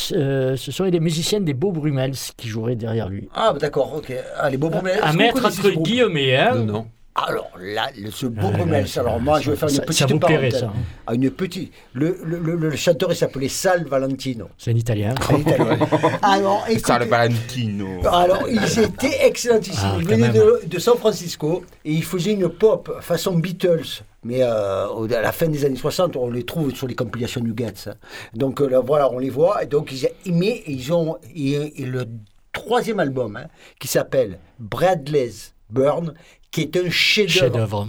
[0.00, 3.28] Ce, ce seraient les musiciens des Beaux Brumels qui joueraient derrière lui.
[3.34, 4.12] Ah, bah, d'accord, ok.
[4.38, 6.54] Allez, bon, bon, mais est-ce À mettre entre guillemets, hein?
[6.54, 6.86] Non, non.
[7.14, 9.98] Alors là, le- ce beau Brummels, ouais, alors moi je vais faire une ça- petite
[9.98, 10.66] ça vous plairait, ça.
[10.66, 10.72] hein.
[11.04, 11.72] Ah, une petite.
[11.92, 14.48] Le, le, le- le chanteur il s'appelait Sal Valentino.
[14.56, 15.14] C'est un Italien.
[16.22, 17.88] Alors, écoutez, Valentino.
[18.06, 19.80] alors, ils étaient excellentissimes.
[19.82, 24.02] Ah, ils venaient de, de San Francisco et ils faisaient une pop façon Beatles.
[24.22, 27.88] Mais euh, à la fin des années 60, on les trouve sur les compilations Nuggets.
[27.88, 27.94] hein.
[28.34, 29.62] Donc euh, là, voilà, on les voit.
[29.64, 32.04] Et donc ils, mais ils ont et, et le
[32.52, 33.46] troisième album hein,
[33.80, 36.14] qui s'appelle Bradley's Burn,
[36.50, 37.88] qui est un chef-d'œuvre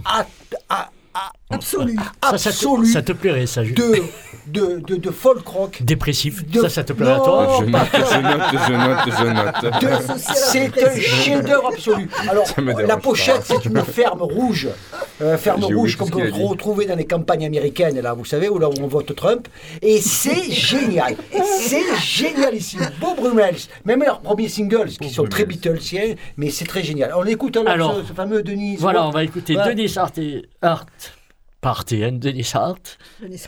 [1.20, 3.64] A- a- a- absolu, Ça, ça, absolu te, ça te plairait, ça.
[3.64, 3.94] Jules de,
[4.46, 5.78] de, de, de folk rock.
[5.82, 6.46] Dépressif.
[6.46, 7.24] De- Ça, ça te plairait à Non.
[7.24, 9.80] toi Je note, je note, je note, je note.
[9.82, 12.08] De- C'est un chef-d'œuvre absolu.
[12.28, 12.44] Alors,
[12.86, 14.68] la pochette, c'est une ferme rouge.
[15.22, 18.68] Euh, ferme rouge qu'on peut retrouver dans les campagnes américaines, là, vous savez, où, là
[18.68, 19.48] où on vote Trump.
[19.82, 21.16] Et c'est génial.
[21.58, 22.88] C'est génialissime.
[23.00, 23.56] Beau Brummels.
[23.84, 25.60] Même leurs premiers singles, qui sont très Brummels.
[25.60, 27.12] Beatlesiens, mais c'est très génial.
[27.16, 28.76] On écoute alors, Alors, ce, ce fameux Denis.
[28.76, 29.74] Voilà, on va écouter Ouais.
[29.74, 29.92] Denis
[30.62, 31.09] Hart
[31.62, 31.78] et Hart.
[31.78, 32.98] Par TN, Denis Hart.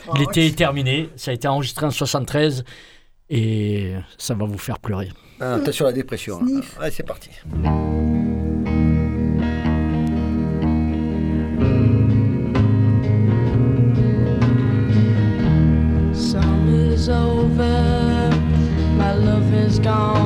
[0.07, 0.21] Ross.
[0.29, 1.09] était terminé.
[1.15, 2.63] Ça a été enregistré en 73.
[3.29, 5.09] Et ça va vous faire pleurer.
[5.39, 6.39] Ah, T'es sur la dépression.
[6.41, 6.61] hein.
[6.79, 7.29] Ouais, c'est parti.
[16.13, 18.29] Summer's over,
[18.97, 20.22] my love is gone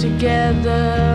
[0.00, 1.09] together,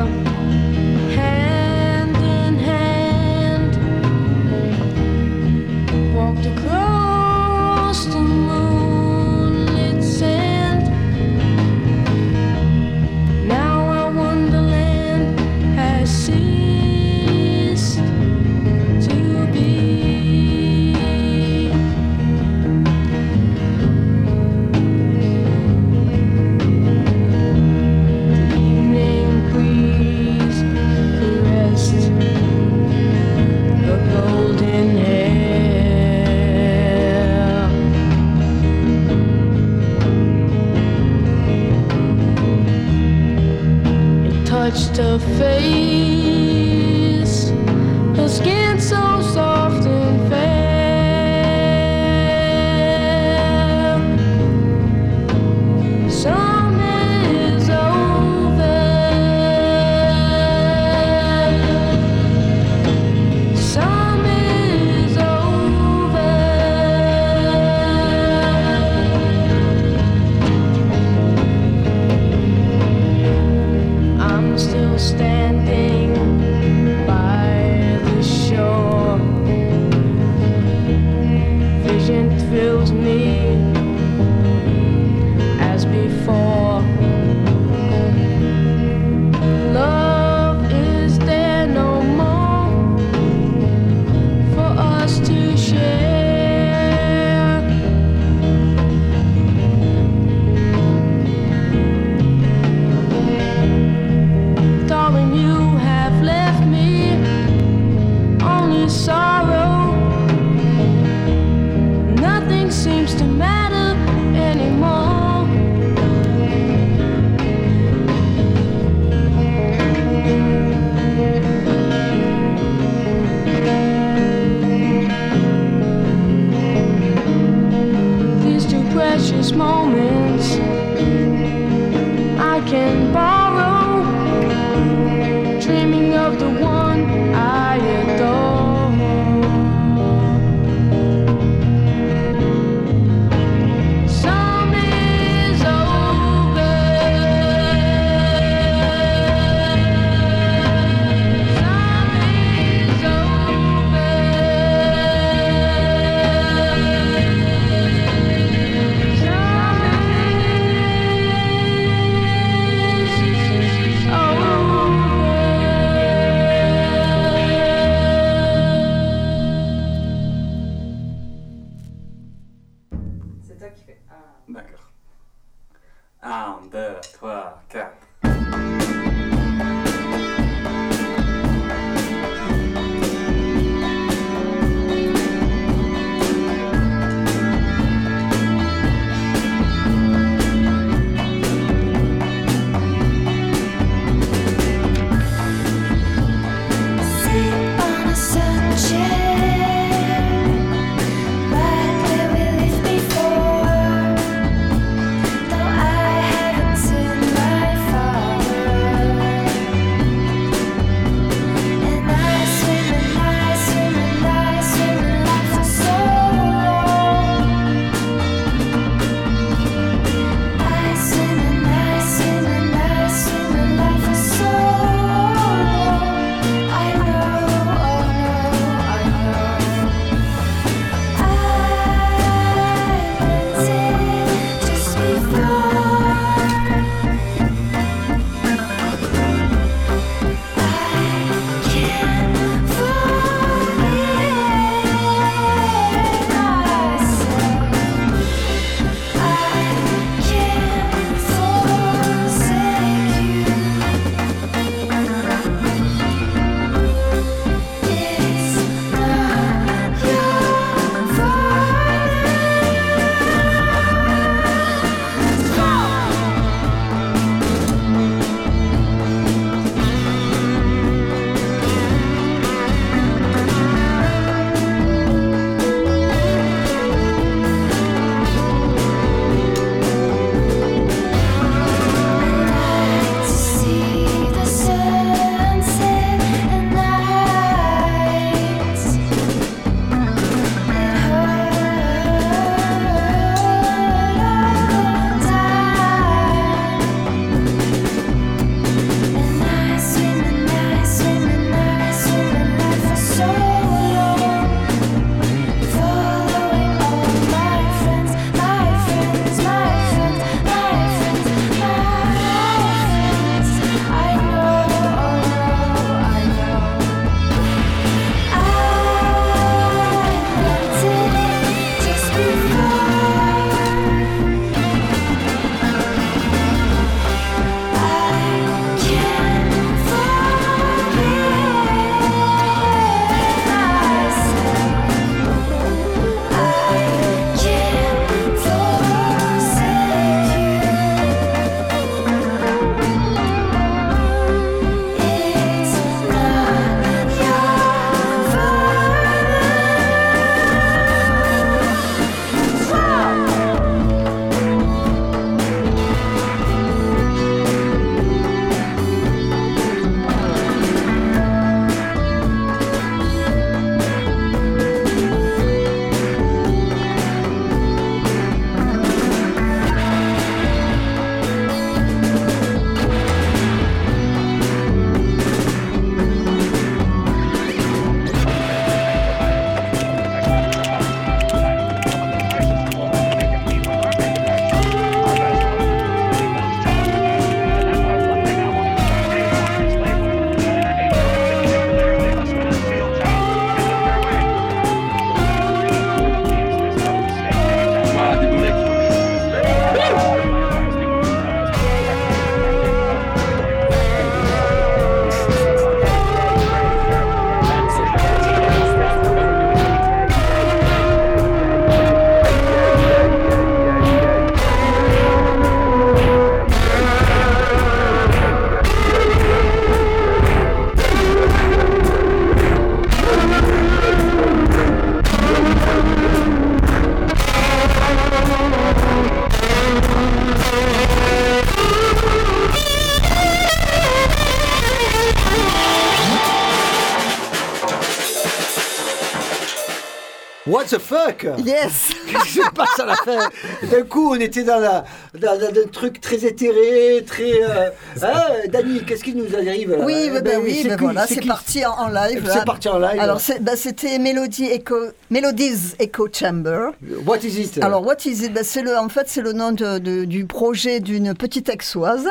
[440.72, 441.26] What the fuck?
[441.46, 443.30] Yes Qu'est-ce qui se passe à la fin?
[443.70, 444.84] D'un coup, on était dans, la,
[445.20, 447.44] dans, dans un truc très éthéré, très.
[447.44, 447.70] euh,
[448.02, 449.78] hein, Dani, qu'est-ce qui nous arrive là?
[449.86, 452.24] Oui, Eh ben, ben oui, ben voilà, c'est parti en, en live.
[452.28, 452.44] C'est là.
[452.46, 453.00] parti en live.
[453.00, 454.76] Alors, c'était Melody Echo,
[455.10, 456.70] Melodies Echo Chamber.
[457.06, 457.64] What is it?
[457.64, 458.32] Alors, what is it?
[458.44, 462.08] C'est le, En fait, c'est le nom de- de- du projet d'une petite aixoise,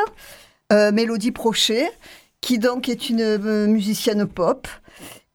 [0.72, 1.90] euh, Mélodie Prochet,
[2.40, 4.68] qui donc est une euh, musicienne pop.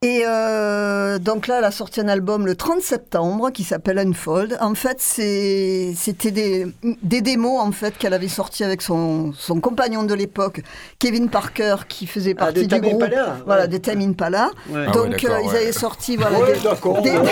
[0.02, 4.58] Et euh, donc là, elle a sorti un album le 30 septembre qui s'appelle Unfold.
[4.62, 6.68] En fait, c'était des,
[7.04, 10.62] des démos en fait qu'elle avait sorties avec son, son compagnon de l'époque,
[11.00, 13.04] Kevin Parker, qui faisait Ah, partie du groupe.
[13.04, 13.68] Impala, Voilà, ouais.
[13.68, 14.52] de Tame Impala.
[14.70, 14.86] Ouais.
[14.88, 15.58] Ah ouais, Donc d'accord, euh, ils ouais.
[15.64, 17.02] avaient sorti voilà, Ouais, des- d'accord.
[17.02, 17.30] des- ouais.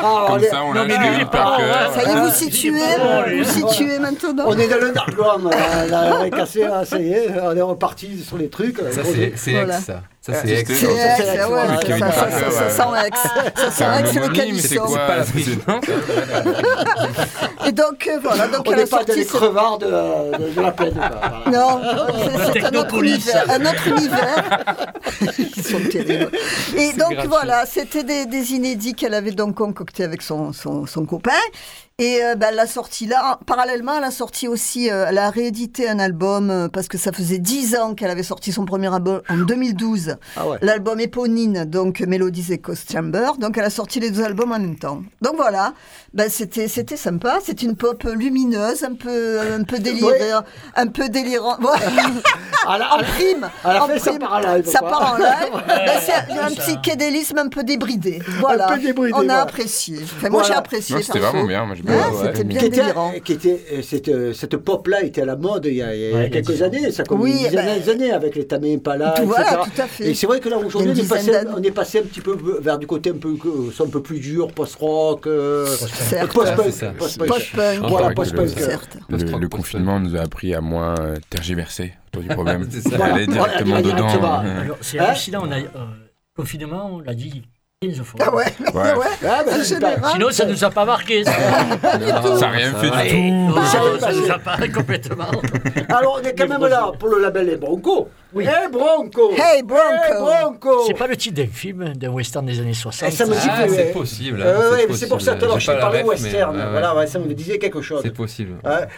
[0.00, 1.92] Ah, Comme ça, on non, l'a mais acheté lui, il est par pas- cœur.
[1.92, 4.44] Ça y est, Ah, vous situez, vous situez maintenant.
[4.46, 7.56] On est dans le darkroom, là, là, on est cassé, là, ça y est, on
[7.56, 8.78] est reparti sur les trucs.
[8.92, 9.74] Ça, c'est c'est Voilà.
[9.78, 10.02] ex, ça.
[10.26, 10.72] Ça, c'est ex.
[10.74, 12.98] C'est ex, c'est ex, ouais, voilà, ça- Kevin ça- ça- Parker, ça- ça ouais.
[13.00, 13.18] sent ex.
[13.22, 15.50] Ça C'est sent ex, le homonyme, c'est pas la prise.
[17.66, 20.70] Et donc, euh, voilà, donc On elle n'est pas ce- crevards de, de- de la
[20.72, 20.94] plaine.
[21.52, 21.80] Non,
[22.52, 23.44] c'est- un autre univers.
[23.50, 24.64] Un autre univers.
[25.56, 26.30] Ils sont terribles.
[26.76, 31.04] Et donc voilà, c'était des, des inédits qu'elle avait donc concoctés avec son, son, son
[31.06, 31.32] copain.
[31.98, 33.38] Et euh, ben, elle l'a sorti là.
[33.46, 37.10] Parallèlement, elle a sorti aussi, euh, elle a réédité un album euh, parce que ça
[37.10, 40.16] faisait 10 ans qu'elle avait sorti son premier album en 2012.
[40.36, 40.58] Ah ouais.
[40.60, 43.30] L'album éponine, donc Melodies Echo Chamber.
[43.40, 45.04] Donc elle a sorti les deux albums en même temps.
[45.22, 45.72] Donc voilà,
[46.12, 47.38] ben, c'était c'était sympa.
[47.42, 50.42] C'est une pop lumineuse, un peu un peu délirant,
[50.76, 51.56] un peu délirant.
[52.68, 53.48] À la, en prime.
[53.64, 54.18] à la en ça prime.
[54.18, 55.64] part en live, Ça part en live.
[55.66, 56.56] Ben, c'est un ça.
[56.60, 58.20] psychédélisme un peu débridé.
[58.40, 58.66] Voilà.
[58.66, 60.00] peu débridé, On a apprécié.
[60.02, 60.46] Enfin, moi Voilà.
[60.48, 61.02] j'ai apprécié.
[61.02, 61.64] C'était vraiment bien.
[61.64, 63.12] Moi, j'ai Ouais, bien- c'était bien qui était, délirant.
[63.24, 66.00] qui était euh, cette, euh, cette pop-là était à la mode il y a, il
[66.00, 68.10] y a Ouais, il y a quelques années, ça comme Oui, une dizaine ben, d'années
[68.12, 69.34] avec les Tame Impala, tout- etc.
[69.36, 70.08] voilà, tout à fait.
[70.10, 72.86] Et c'est vrai que là aujourd'hui on, on est passé un petit peu vers du
[72.86, 75.66] côté un peu, euh, un peu plus dur, post-rock, euh,
[76.32, 76.70] post-punk.
[76.72, 76.92] Ça.
[76.98, 77.28] post-punk.
[77.28, 77.80] Post-punk.
[77.88, 78.54] Voilà, post-punk.
[78.56, 78.96] le- Certes.
[79.08, 80.94] Le, confinement nous a appris à moins
[81.30, 82.66] tergiverser autour du problème.
[82.70, 82.96] C'est ça.
[82.96, 83.14] Voilà.
[83.14, 84.08] Aller directement dedans.
[84.80, 85.56] c'est Hein hallucinant, on a,
[86.36, 87.55] confinement, on l'a dit 15 fois.
[87.82, 88.94] Ah ouais, Ouais.
[88.94, 89.06] ouais.
[89.28, 90.00] Ah, ben, c'est général.
[90.12, 91.24] Sinon, ça ne nous a pas marqué.
[91.24, 93.34] Ça, n'a rien fait du tout.
[93.54, 94.18] non, Ça passer.
[94.18, 95.26] nous a pas complètement.
[95.90, 98.08] Alors on est quand même là pour le label Les Broncos.
[98.32, 98.46] Oui.
[98.48, 99.80] Eh Bronco Hey, Bronco.
[100.20, 103.10] Bronco C'est pas le titre d'un film, d'un western des années 60.
[103.10, 104.40] Eh, ça me dit Ah, que- c'est possible.
[104.42, 106.56] Euh, ouais, mais c'est pour ça J'ai je parlais ref, mais, western.
[106.56, 106.70] ouais.
[106.70, 108.00] Voilà, ouais, ça me disait quelque chose.
[108.02, 108.54] C'est possible.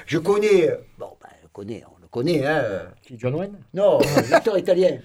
[0.06, 0.70] Je connais.
[0.96, 2.62] Bon, ben, je connais, on le connaît, hein.
[3.08, 3.58] C'est John Wayne?
[3.74, 3.98] Non,
[4.30, 4.98] l'acteur italien.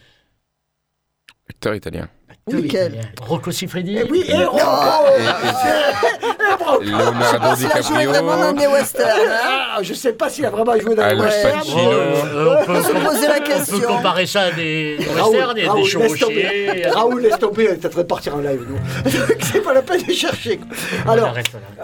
[1.49, 2.07] Acteur italien.
[2.51, 2.99] Nickel.
[3.21, 4.57] Rocco Siffredi Eh oui, et Rocco
[5.17, 8.59] Eh, Bronco Leonardo Il a joué vraiment dans DiCaprio.
[8.59, 9.07] des westerns.
[9.29, 9.61] hein.
[9.75, 11.59] Ah, je sais pas s'il a vraiment joué dans Al le western.
[11.59, 11.79] Pacino.
[11.91, 13.79] Euh, on, peut, se poser la on question.
[13.79, 16.87] peut comparer ça à des des Raoul, westerns, des, Raoul, des laisse chevauchés.
[16.93, 19.11] Raoul, laisse tomber, t'es en train de partir en live, nous.
[19.41, 20.59] C'est pas la peine de chercher.
[21.05, 21.33] On Alors,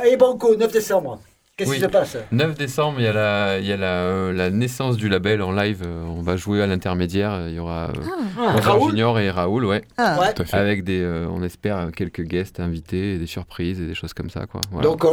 [0.06, 1.20] et Banco, 9 décembre.
[1.60, 1.76] Qu'est-ce Oui.
[1.76, 4.50] qui se passe 9 décembre, il y a la, il y a la, euh, la
[4.50, 5.84] naissance du label en live.
[5.86, 7.48] euh, on va jouer à l'intermédiaire.
[7.50, 7.92] Il y aura euh,
[8.38, 9.82] Robert Raoul Junior et Raoul, ouais.
[9.98, 10.18] Ah.
[10.22, 10.34] Ouais.
[10.34, 10.56] Tout à fait.
[10.58, 14.30] Avec des, euh, on espère, quelques guests invités, et des surprises et des choses comme
[14.30, 14.62] ça, quoi.
[14.72, 14.88] Voilà.
[14.88, 15.04] Donc,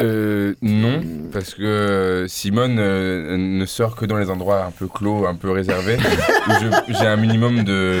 [0.00, 1.00] euh, non,
[1.32, 5.34] parce que euh, Simone euh, ne sort que dans les endroits un peu clos, un
[5.36, 5.96] peu réservés,
[6.48, 8.00] où j'ai un minimum de,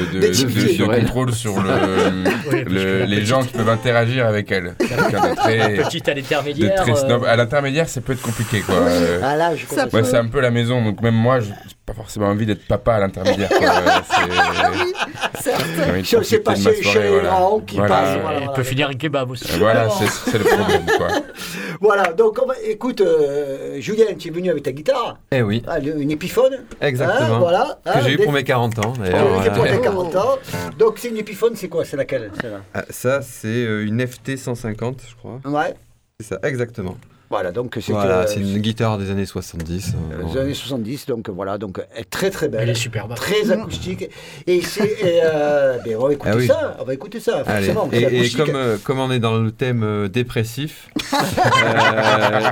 [1.00, 1.70] contrôle sur le,
[2.64, 4.74] le- les petite- gens qui peuvent interagir avec elle.
[5.36, 6.82] Très, Petite à l'intermédiaire.
[6.82, 7.24] très euh, snob.
[7.24, 8.74] À l'intermédiaire, ça peut être compliqué, quoi.
[8.76, 9.84] Euh, ah là, je comprends.
[9.84, 11.50] peut- moi, c'est un peu la maison, donc même moi, je
[11.94, 13.50] pas forcément envie d'être papa à l'intermédiaire.
[13.66, 15.64] Euh, Certes.
[16.02, 17.34] j'ai envie de Si chez voilà.
[17.34, 19.46] Raon qui Voilà, passe, voilà, il peut finir un kebab aussi.
[19.58, 21.08] Voilà, c'est le problème, quoi.
[21.80, 25.62] Voilà, donc on va- écoute, euh, Julien, tu es venu avec ta guitare, Eh oui,
[25.66, 26.64] ah, une épiphone.
[26.80, 27.34] exactement.
[27.34, 27.78] Hein, voilà.
[27.84, 30.38] Que hein, j'ai eu pour mes 40 ans, pour tes 40 ans.
[30.78, 32.30] Donc c'est une épiphone, c'est quoi C'est laquelle
[32.72, 35.40] Ah, ça, c'est euh, une FT 150, je crois.
[35.44, 35.74] Ouais.
[36.20, 36.96] C'est ça, exactement.
[37.30, 39.94] Voilà, donc c'est Voilà, que- c'est une guitare des années 70.
[39.94, 40.32] euh, euh, bon.
[40.34, 42.68] les années 70, donc voilà, donc elle est très très Elle belle.
[42.70, 43.14] est superbe.
[43.14, 44.08] Très acoustique.
[44.46, 44.84] Et c'est.
[44.84, 46.46] et, euh, ben, on va écouter Ah oui.
[46.46, 46.76] ça.
[46.80, 47.88] On va écouter ça, forcément.
[47.92, 52.50] Et, comme, euh, comme on est dans le thème euh, dépressif, euh,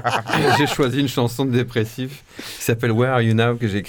[0.58, 3.82] j'ai choisi une chanson de dépressif qui s'appelle Where Are You Now que j'ai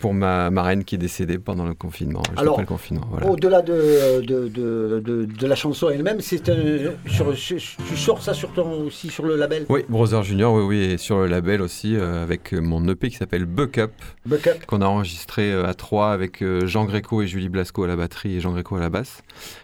[0.00, 2.22] pour ma marraine qui est décédée pendant le confinement.
[2.36, 3.06] Alors, le confinement.
[3.10, 3.26] Voilà.
[3.28, 8.84] Au-delà de, de, de, de, de la chanson elle-même, c'est tu sors ça sur ton,
[8.84, 9.66] aussi sur le label?
[9.68, 13.16] Oui, Brother Junior, oui, oui, et sur le label aussi, euh, avec mon EP qui
[13.16, 13.92] s'appelle Buck Up,
[14.26, 14.66] Buck Up.
[14.66, 17.96] qu'on a enregistré euh, à trois avec euh, Jean Gréco et Julie Blasco à la
[17.96, 19.22] batterie et Jean Gréco à la basse,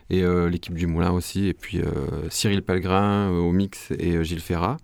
[0.09, 1.85] et euh, l'équipe du Moulin aussi, et puis euh,
[2.31, 4.79] Cyril Pellegrin au mix et Gilles Ferrat.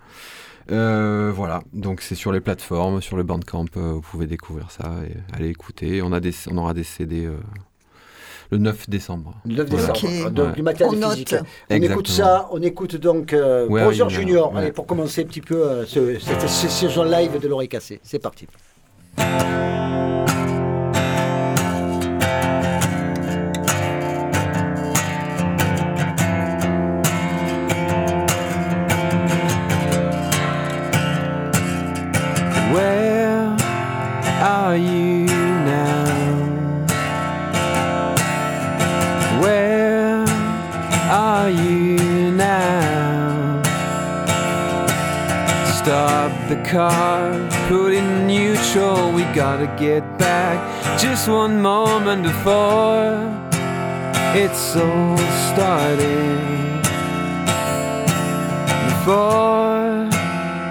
[0.72, 4.90] Euh, voilà, donc c'est sur les plateformes, sur le Bandcamp, euh, vous pouvez découvrir ça
[5.08, 6.02] et aller écouter.
[6.02, 7.36] On, a des, on aura des CD euh,
[8.50, 9.34] le 9 décembre.
[9.44, 9.86] Le 9 Voilà.
[9.92, 10.52] décembre, donc Ouais.
[10.54, 11.12] du matin On note.
[11.12, 11.34] physique.
[11.34, 11.92] On Exactement.
[12.00, 14.52] écoute ça, on écoute donc euh, Brother Junior.
[14.52, 14.58] Ouais.
[14.60, 18.00] Allez, pour commencer un petit peu euh, ce- cette saison live de l'oreille cassée.
[18.02, 18.46] C'est parti.
[46.76, 47.32] Car,
[47.68, 50.58] put in neutral, we gotta get back
[51.00, 53.16] just one moment before
[54.42, 55.16] it's all
[55.50, 56.82] started.
[58.90, 60.04] Before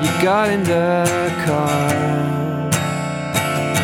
[0.03, 1.07] you got in the
[1.43, 1.95] car.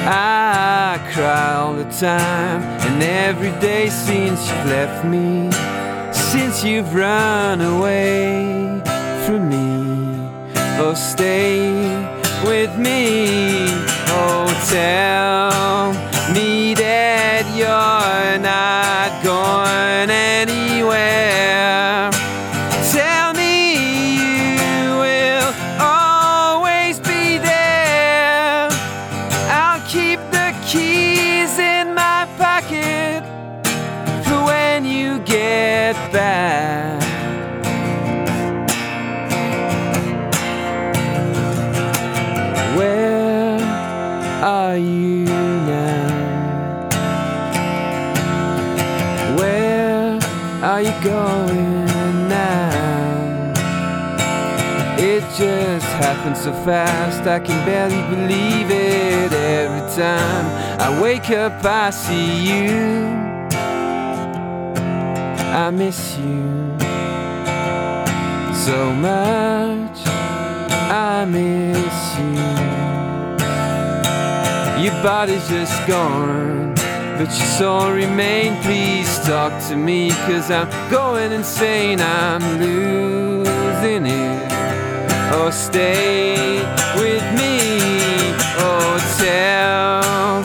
[0.05, 5.49] I cry all the time, and every day since you've left me,
[6.11, 8.79] since you've run away
[9.25, 9.71] from me.
[10.83, 12.10] Oh, stay
[12.43, 13.67] with me.
[14.07, 16.10] Oh, tell
[56.21, 59.31] just happened so fast, I can barely believe it.
[59.31, 60.45] Every time
[60.79, 63.07] I wake up, I see you.
[65.53, 66.77] I miss you
[68.53, 69.99] so much.
[70.91, 72.35] I miss you.
[74.83, 76.73] Your body's just gone,
[77.17, 78.63] but your soul remains.
[78.65, 81.99] Please talk to me, cause I'm going insane.
[82.01, 84.50] I'm losing it.
[85.33, 86.59] Oh, stay
[86.99, 87.57] with me.
[88.59, 90.40] Oh, tell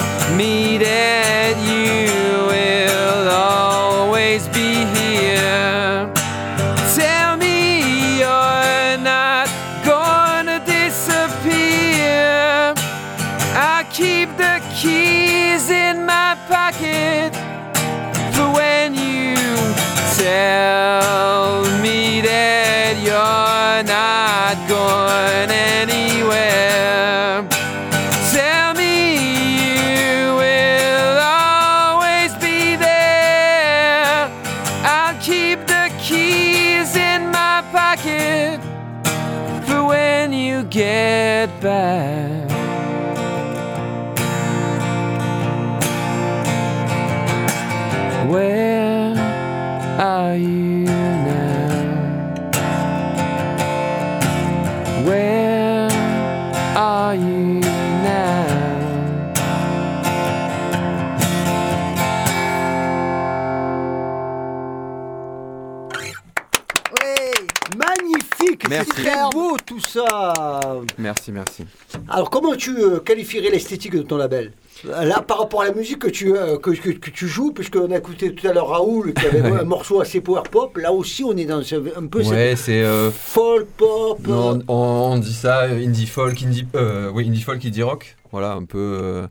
[69.77, 70.79] tout ça.
[70.99, 71.65] Merci, merci.
[72.09, 74.53] Alors, comment tu euh, qualifierais l'esthétique de ton label?
[74.85, 77.91] Là, par rapport à la musique que tu, euh, que, que- que tu joues, puisqu'on
[77.91, 81.25] a écouté tout à l'heure Raoul, qui avait un morceau assez power pop, là aussi
[81.25, 82.83] on est dans ce- un peu Ouais, c'est.
[82.83, 84.19] euh, folk pop.
[84.29, 88.17] euh, on, on dit ça, indie folk, indie, euh, oui, indie folk, indie rock.
[88.33, 89.27] Voilà, un peu.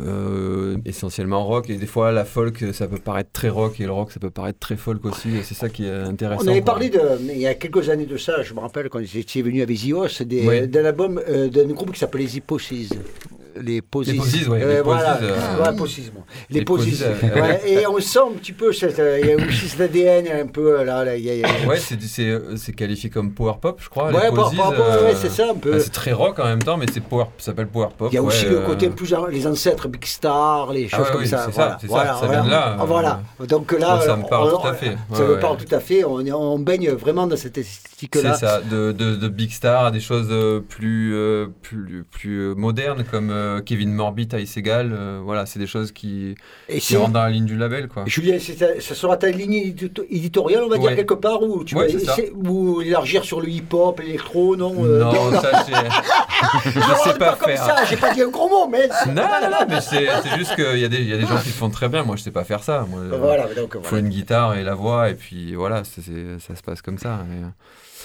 [0.00, 3.92] Euh, essentiellement rock et des fois la folk ça peut paraître très rock et le
[3.92, 6.62] rock ça peut paraître très folk aussi et c'est ça qui est intéressant On avait
[6.62, 8.98] parlé de, mais il y a quelques années de ça, je me rappelle quand
[9.62, 10.66] avec Zios, des- Ouais.
[10.66, 12.88] d'un album euh, d'un groupe qui s'appelait les Hyposes.
[13.60, 14.12] Les Posies.
[14.12, 16.24] Les Posies, ouais, Euh, les voilà, Posies, euh, voilà, Posies, moi.
[16.50, 16.90] Les, les Posies.
[16.90, 19.80] Posies, Ouais, et on sent un petit peu, cette, euh, il y a aussi cet
[19.80, 23.10] ADN un peu euh, là, là, y a- y a- Ouais, c'est, c'est, c'est qualifié
[23.10, 24.06] comme power pop, je crois.
[24.10, 25.72] Ouais, les power Posies, pop, ouais, c'est ça, un peu.
[25.72, 28.08] bah, c'est très rock en même temps, mais c'est power, ça s'appelle power pop.
[28.10, 31.20] Il y a aussi le côté plus les ancêtres, Big Star, les Ah choses comme
[31.20, 31.38] oui, ça.
[31.46, 33.20] c'est ça, voilà, ça, voilà, ça vient de là, Ah, voilà.
[33.48, 34.96] Donc là, ça me parle tout à fait.
[35.12, 35.40] Ça Ouais, me ouais.
[35.40, 36.04] parle tout à fait.
[36.04, 38.34] On, baigne vraiment dans cette esthétique-là.
[38.34, 40.28] C'est ça, de, Big Star à des choses
[40.68, 41.14] plus,
[42.56, 43.30] modernes comme
[43.64, 46.34] Kevin Morby, Ty Segal, euh, voilà, c'est des choses qui,
[46.68, 48.04] Et qui si, rentrent dans la ligne du label, quoi.
[48.06, 51.86] Julien, ça sera ta ligne édito- éditoriale, on va dire, quelque part, ou tu Ouais,
[51.88, 55.72] vas essayer- ou élargir sur le hip-hop, l'électro, non euh, non, ça, c'est-
[56.70, 57.64] je sais pas comme faire.
[57.64, 58.88] ça, j'ai pas dit un gros mot, mais...
[59.08, 60.06] Non, non, non, mais c'est
[60.38, 62.02] juste qu'il y, a des- il y a des gens qui le font très bien.
[62.04, 62.86] Moi, je sais pas faire ça.
[62.88, 66.62] Moi, euh, Voilà, donc, faut une guitare et la voix, et puis voilà, ça se
[66.64, 67.20] passe comme ça.
[67.30, 67.46] Euh,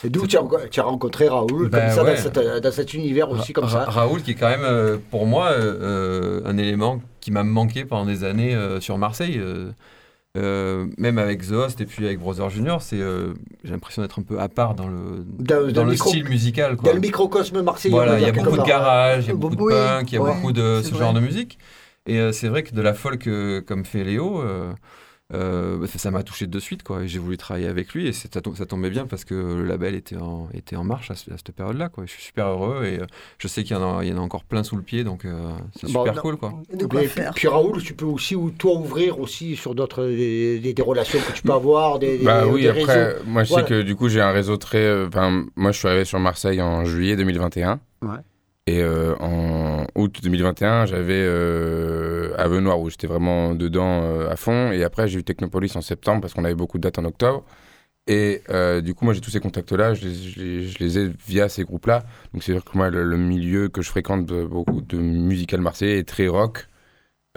[0.04, 2.16] Et d'où tu as, tu as rencontré Raoul, Ben comme ça, ouais.
[2.16, 3.92] dans, cet, dans cet univers aussi, comme Ra- ça.
[3.92, 7.84] Raoul, qui est quand même, euh, pour moi, euh, euh, un élément qui m'a manqué
[7.86, 9.40] pendant des années euh, sur Marseille.
[10.38, 14.22] euh, même avec The Host et puis avec Brother Junior, c'est, j'ai l'impression d'être un
[14.22, 16.76] peu à part dans le, Dans- dans dans le micro- style musical.
[16.78, 16.90] Quoi.
[16.90, 17.92] Dans le microcosme marseillais.
[17.96, 18.66] Voilà, il y a beaucoup de part.
[18.68, 21.00] garage, il y a beaucoup de punk, il y a ouais, beaucoup de ce vrai.
[21.00, 21.58] genre de musique.
[22.06, 23.28] Et c'est vrai que de la folk
[23.66, 24.42] comme fait Léo,
[25.34, 26.84] euh, ça m'a touché de suite.
[26.84, 27.06] Quoi.
[27.06, 29.94] J'ai voulu travailler avec lui et ça, tom- ça tombait bien parce que le label
[29.96, 31.90] était en, était en marche à, ce- à cette période-là.
[31.90, 32.06] Quoi.
[32.06, 33.06] Je suis super heureux et euh,
[33.38, 35.04] je sais qu'il y, en a- il y en a encore plein sous le pied,
[35.04, 36.22] donc euh, c'est Bon, super non.
[36.22, 36.38] cool.
[36.38, 36.52] Quoi.
[36.90, 37.34] Quoi Mais faire.
[37.34, 41.20] puis Raoul, tu peux aussi, ou toi, ouvrir aussi sur d'autres, des, des- des relations
[41.20, 43.24] que tu peux avoir, des, des- Bah oui, des après, réseaux.
[43.26, 43.68] moi je Voilà.
[43.68, 44.78] sais que du coup j'ai un réseau très.
[44.80, 47.80] euh, Enfin, moi je suis arrivé sur Marseille en juillet 2021.
[48.02, 48.10] Ouais.
[48.70, 54.72] Et euh, en août 2021, j'avais euh, Avenoir où j'étais vraiment dedans euh, à fond.
[54.74, 57.46] Et après, j'ai eu Technopolis en septembre parce qu'on avait beaucoup de dates en octobre.
[58.08, 60.98] Et euh, du coup, moi j'ai tous ces contacts-là, je les, je les- je les
[61.00, 62.04] ai via ces groupes-là.
[62.34, 65.62] Donc c'est sûr que moi, le, le milieu que je fréquente de, beaucoup de musical
[65.62, 66.68] marseillais est très rock.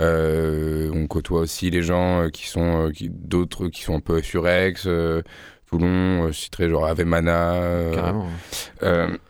[0.01, 4.89] On côtoie aussi les gens qui sont qui, d'autres qui sont un peu Surex,
[5.67, 7.91] Toulon, je citerai genre Avemana.
[7.95, 8.27] Carrément.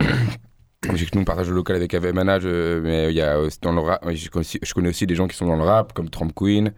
[0.87, 3.39] euh, j'ai que nous on partage le local avec Avemana, je- mais il y a
[3.41, 5.57] aussi dans le rap, je connais, aussi, je connais aussi des gens qui sont dans
[5.57, 6.73] le rap comme Trump Queen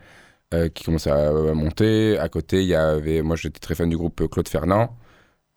[0.55, 2.19] euh, qui commencent à, à monter.
[2.19, 4.97] À côté, il y avait, moi j'étais très fan du groupe Claude Fernand.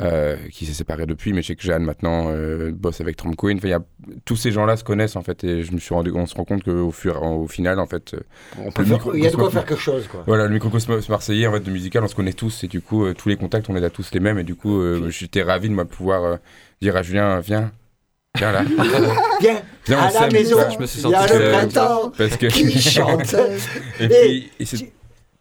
[0.02, 3.34] euh, qui s'est séparé depuis, mais je sais que Jeanne maintenant euh, bosse avec Trump
[3.38, 3.58] Queen.
[3.58, 3.80] Enfin, y a,
[4.26, 6.44] tous ces gens-là se connaissent en fait, et je me suis rendu, on se rend
[6.44, 8.20] compte qu'au fur, au final en fait, euh,
[8.60, 10.22] On peut le faire- micro- il y a de quoi faire quelque chose, quoi.
[10.28, 13.06] voilà, le microcosmos marseillais en fait de musical, on se connaît tous et du coup
[13.06, 15.44] euh, tous les contacts, on les a tous les mêmes et du coup euh, j'étais
[15.44, 16.36] ravi de moi, pouvoir euh,
[16.82, 17.72] dire à Julien viens,
[18.36, 18.64] viens là,
[19.42, 21.52] Viens, viens à la maison, Je me suis senti le seul.
[21.52, 23.36] printemps parce que qui chante.
[24.00, 24.66] et puis et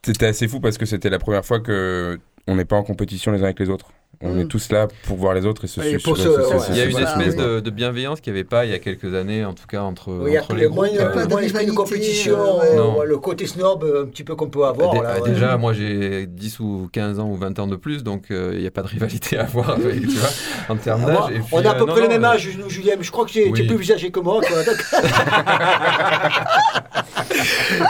[0.03, 3.33] c'était assez fou parce que c'était la première fois que on n'est pas en compétition
[3.33, 3.87] les uns avec les autres.
[4.27, 4.41] On Mm.
[4.41, 6.85] est tous là pour voir les autres et se Et suivre ouais, Il y a
[6.87, 9.53] une espèce de, de bienveillance qu'il n'y avait pas il y a quelques années, en
[9.53, 10.99] tout cas entre, Oui, entre les moins, groupes.
[10.99, 14.25] il y a euh, l'esprit de compétition, euh, euh, le côté snob euh, un petit
[14.25, 14.93] peu qu'on peut avoir.
[14.95, 15.29] Dé- là, ah, ouais.
[15.31, 18.61] Déjà, moi j'ai 10 ou 15 ans ou 20 ans de plus, donc euh, il
[18.61, 20.31] n'y a pas de rivalité à avoir avec, tu vois,
[20.71, 21.43] en termes d'âge.
[21.53, 23.27] On a à peu euh, près le même euh, âge, nous, Julien, mais je crois
[23.27, 24.41] que tu es, plus âgé que moi.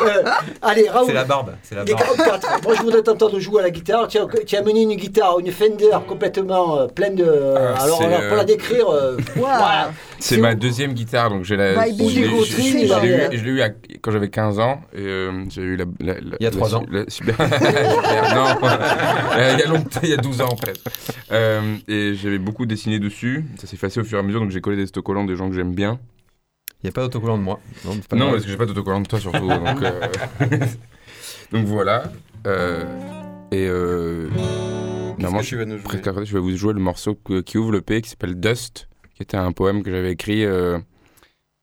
[0.06, 0.22] Euh,
[0.62, 1.98] allez, Raoul, C'est la barbe, c'est la barbe.
[1.98, 2.62] 44.
[2.64, 4.08] Moi, je voudrais t'entendre jouer à la guitare.
[4.08, 7.24] Tu as, tu as amené une guitare, une Fender complètement euh, pleine de.
[7.56, 9.16] Ah, alors, c'est, alors, pour la euh, décrire, euh.
[10.18, 11.74] C'est C'est ma deuxième guitare, donc j'ai la.
[11.74, 12.56] Je l'ai- Hugo je-
[13.44, 13.70] l'ai eu- à-
[14.00, 16.56] quand j'avais 15 ans et euh, j'ai eu la, la- la- Il y a la-
[16.56, 16.84] trois ans.
[16.90, 18.68] la- super- super, non,
[19.36, 20.80] Euh, il y a longtemps, il y a 12 ans presque.
[21.32, 23.44] Euh, et j'avais beaucoup dessiné dessus.
[23.58, 25.48] Ça s'est effacé au fur et à mesure, donc j'ai collé des autocollants de gens
[25.50, 25.98] que j'aime bien.
[26.82, 27.60] Il n'y a pas d'autocollant de moi.
[27.84, 29.48] Non, pas parce que j'ai pas d'autocollant de toi surtout.
[29.48, 30.00] donc, euh,
[31.52, 32.04] donc voilà.
[32.46, 32.84] Euh,
[33.52, 34.28] et euh,
[35.24, 36.80] normalement, Qu'est-ce que tu vas nous jouer presque à côté, je vais vous jouer le
[36.80, 40.12] morceau que- qui ouvre le P qui s'appelle Dust, qui était un poème que j'avais
[40.12, 40.78] écrit euh,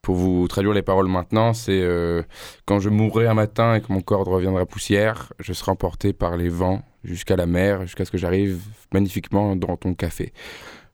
[0.02, 1.54] pour vous traduire les paroles maintenant.
[1.54, 2.24] C'est euh,
[2.66, 6.38] quand je mourrai un matin et que mon corps reviendra poussière, je serai emporté par
[6.38, 8.60] les vents jusqu'à la mer, jusqu'à ce que j'arrive
[8.94, 10.34] magnifiquement dans ton café.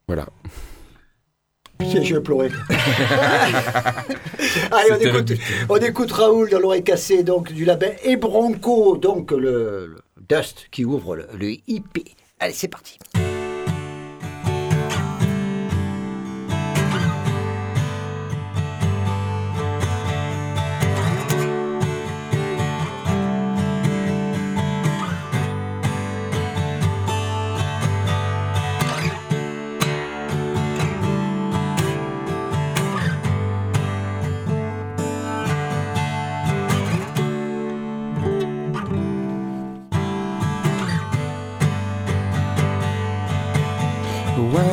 [0.07, 0.27] Voilà.
[1.79, 2.49] Putain, je vais pleurer.
[4.71, 5.33] Allez, on écoute,
[5.69, 9.37] on écoute Raoul dans l'oreille cassée donc, du label et Bronco, donc le,
[9.87, 9.95] le
[10.27, 11.99] Dust qui ouvre le, le IP.
[12.39, 12.99] Allez, c'est parti.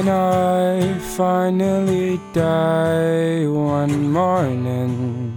[0.04, 5.32] When I finally die one morning.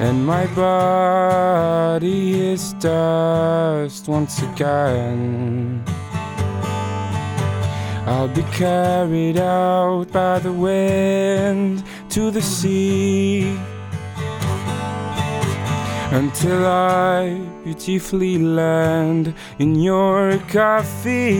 [0.00, 5.84] And my body is dust once again,
[8.06, 13.56] I'll be carried out by the wind to the sea
[16.10, 21.32] until I beautifully land in your coffee.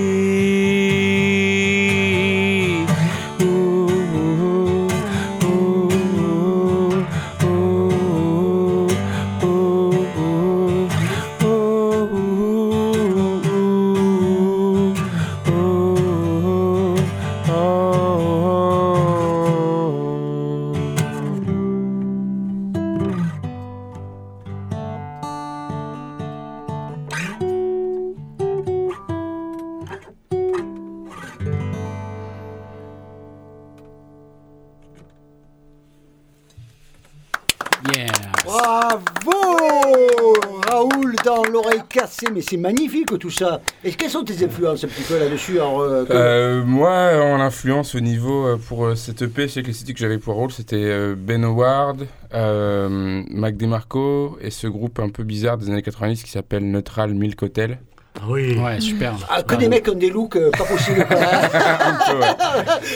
[42.53, 43.63] C'est magnifique tout ça.
[43.83, 48.01] Et quelles sont tes influences un petit peu là-dessus euh, Euh, moi, en influence au
[48.01, 50.77] niveau euh, pour cette EP, je sais que les cités que j'avais pour Raoul, c'était
[50.77, 56.23] euh, Ben Howard, euh, Mac DeMarco et ce groupe un peu bizarre des années 90
[56.23, 57.79] qui s'appelle Neutral Milk Hotel.
[58.21, 58.59] Ah oui.
[58.59, 59.15] Ouais, super.
[59.31, 61.05] Ah, que des mecs qui ont des looks euh, pas possibles.
[61.07, 61.17] quoi.
[61.17, 62.27] Un peu, ouais.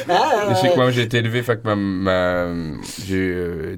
[0.09, 2.11] Ah, je sais moi j'ai été élevé, que ma, ma,
[3.11, 3.77] euh,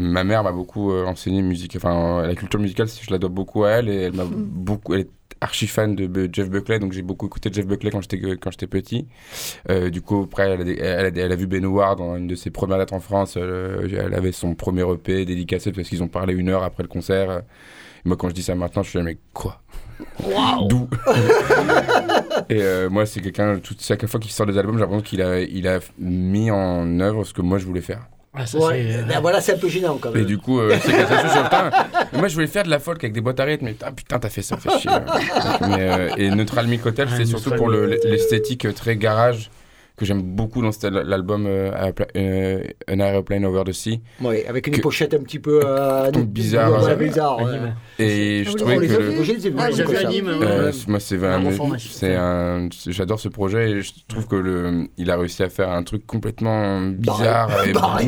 [0.00, 3.64] ma, mère m'a beaucoup euh, enseigné musique, enfin la culture musicale, je la dois beaucoup
[3.64, 5.10] à elle et elle m'a beaucoup, elle est
[5.40, 8.66] archi fan de Jeff Buckley, donc j'ai beaucoup écouté Jeff Buckley quand j'étais quand j'étais
[8.66, 9.06] petit.
[9.70, 12.16] Euh, du coup après elle a, des- elle, a, elle a vu Ben Howard dans
[12.16, 15.88] une de ses premières lettres en France, euh, elle avait son premier EP dédicacé parce
[15.88, 17.30] qu'ils ont parlé une heure après le concert.
[18.04, 19.60] Et moi quand je dis ça maintenant, je suis là mais quoi?
[20.68, 20.88] D'où?
[22.50, 25.20] Et euh, moi, c'est quelqu'un, toute chaque fois qu'il sort des albums, j'ai l'impression qu'il
[25.22, 28.06] a, il a mis en œuvre ce que moi je voulais faire.
[28.40, 30.24] Ah, ça, Ouais, c'est, euh, ben voilà, c'est un peu gênant quand Et même.
[30.24, 31.70] du coup, euh, c'est ça sur le temps.
[32.12, 33.64] Mais moi, je voulais faire de la folk avec des boîtes à rythme.
[33.66, 34.90] Mais putain, putain, t'as fait ça, fait chier.
[35.62, 39.50] Mais, euh, et Neutral Milk Hotel, Ah, c'est surtout pour l'esthétique euh, très garage
[39.98, 41.70] que j'aime beaucoup dans cet- l'album euh,
[42.16, 44.00] euh, An Aeroplane Over the Sea.
[44.22, 46.96] Ouais, avec une que- pochette un petit peu euh, Tout bizarre, ouais, ouais.
[46.96, 47.50] bizarre, ouais.
[47.54, 47.74] Anime.
[47.98, 49.50] Et je Ah, trouvais que.
[49.50, 49.64] moi.
[49.66, 49.70] Ah,
[52.56, 52.68] ouais.
[52.86, 56.06] j'adore ce projet et je trouve que le, il a réussi à faire un truc
[56.06, 58.06] complètement bizarre et Barré.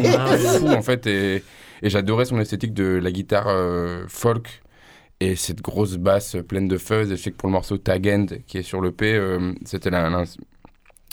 [0.58, 1.42] fou en fait et,
[1.82, 4.62] et j'adorais son esthétique de la guitare euh, folk
[5.20, 7.12] et cette grosse basse pleine de fuzz.
[7.12, 9.52] Et je sais que pour le morceau Tag End qui est sur le P, euh,
[9.64, 10.24] c'était la-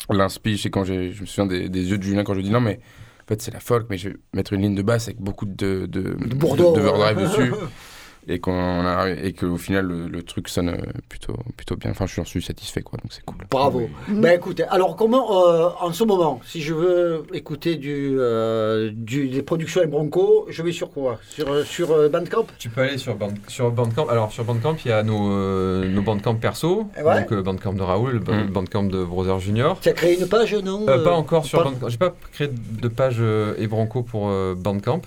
[0.10, 0.58] l'inspi.
[0.58, 2.50] Je sais quand j'ai, je me souviens des, des yeux de Julien quand je dis
[2.50, 2.80] non mais
[3.24, 5.46] en fait c'est la folk mais je vais mettre une ligne de basse avec beaucoup
[5.46, 7.52] de de, de, de overdrive dessus
[8.28, 10.78] et qu'on a et que au final le, le truc sonne euh,
[11.10, 11.92] plutôt plutôt bien.
[11.92, 13.38] Enfin, je suis satisfait quoi, donc c'est cool.
[13.50, 13.90] Bravo.
[14.10, 19.30] Ben écoute, alors comment, euh, en ce moment, si je veux écouter du, euh, du,
[19.30, 21.20] des productions et Bronco, je vais sur quoi?
[21.30, 22.46] Sur, sur euh, Bandcamp?
[22.60, 24.08] Tu peux aller sur, Band- sur Bandcamp.
[24.10, 26.88] Alors sur Bandcamp, il y a nos, euh, nos Bandcamp perso.
[27.04, 27.22] Ouais.
[27.22, 28.48] Donc le Bandcamp de Raoul, le Mm.
[28.52, 29.80] Bandcamp de Brother Junior.
[29.80, 30.86] Tu as créé une page, non?
[30.86, 31.88] Pas encore sur pas- Bandcamp.
[31.90, 35.02] J'ai pas créé de page euh, Ebranco pour euh, Bandcamp.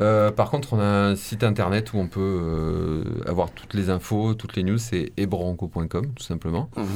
[0.00, 3.90] Euh, par contre, on a un site internet où on peut euh, avoir toutes les
[3.90, 4.78] infos, toutes les news.
[4.78, 6.70] C'est ebranco.com tout simplement.
[6.76, 6.86] Mhm.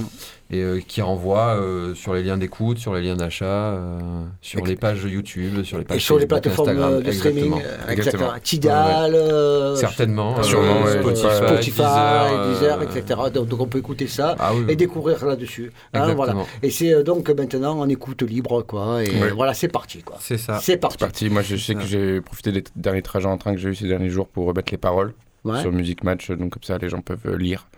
[0.49, 4.01] Et euh, qui renvoie euh, sur les liens d'écoute, sur les liens d'achat, euh,
[4.41, 7.03] sur Et- les pages YouTube, sur les pages Et sur les Facebook, plateformes Instagram.
[7.03, 7.55] de streaming,
[7.89, 8.33] Exactement.
[8.43, 10.41] Tidal, euh, Certainement.
[10.45, 13.21] Sûrement, Spotify, Spotify, Deezer, Deezer, etc.
[13.35, 15.73] Donc, donc on peut écouter ça Ah oui, et découvrir là-dessus.
[15.95, 16.35] Hein, voilà.
[16.63, 19.03] Et c'est euh, donc maintenant en écoute libre, quoi.
[19.05, 19.31] Et Ouais.
[19.33, 20.17] voilà, c'est parti, quoi.
[20.21, 20.61] C'est ça.
[20.63, 20.97] C'est parti.
[21.01, 21.29] C'est parti.
[21.29, 23.87] Moi, je sais que j'ai profité des derniers trajets en train que j'ai eu ces
[23.89, 25.13] derniers jours pour remettre les paroles
[25.45, 25.61] Ouais.
[25.61, 27.69] sur Music Match, donc comme ça, les gens peuvent euh, lire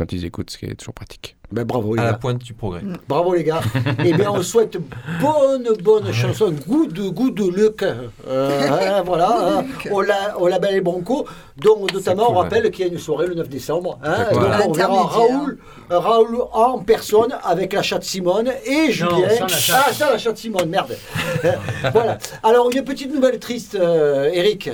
[0.00, 1.36] quand ils écoutent, ce qui est toujours pratique.
[1.52, 2.18] Ben, bravo, les À la gars.
[2.18, 2.80] pointe du progrès.
[3.08, 3.60] Bravo les gars.
[4.04, 4.78] Eh bien, on souhaite
[5.20, 7.82] bonne, bonne chanson, goût de goût de Luc.
[7.82, 11.26] Euh, hein, voilà, hein, au, la- au label Les Bronco,
[11.58, 13.98] dont notamment cool, on rappelle qu'il y a une soirée le 9 décembre.
[14.02, 15.02] hein, donc on verra.
[15.02, 15.58] Raoul,
[15.90, 19.28] Raoul en personne avec la chatte Simone et Julien.
[19.36, 19.84] sans la chatte.
[19.88, 20.96] Ah, ça, la chatte Simone, merde.
[21.92, 22.16] Voilà.
[22.42, 24.70] Alors, une petite nouvelle triste, euh, Eric.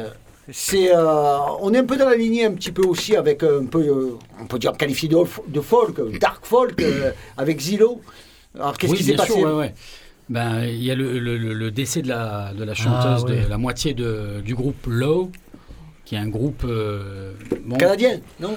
[0.53, 3.63] C'est, euh, on est un peu dans la lignée un petit peu aussi avec euh,
[3.63, 5.17] un peu, euh, on peut dire qualifié de,
[5.49, 8.01] de folk, dark folk, euh, avec Zillow.
[8.55, 9.75] Alors qu'est-ce oui, qui s'est bien passé sûr, ouais, ouais.
[10.29, 13.31] Ben, il y a le, le- le- le décès de la, de la chanteuse, Ah,
[13.31, 13.45] ouais.
[13.45, 15.31] de la moitié de- du groupe Low,
[16.05, 16.63] qui est un groupe.
[16.65, 17.33] euh,
[17.65, 18.57] bon, Canadien, non?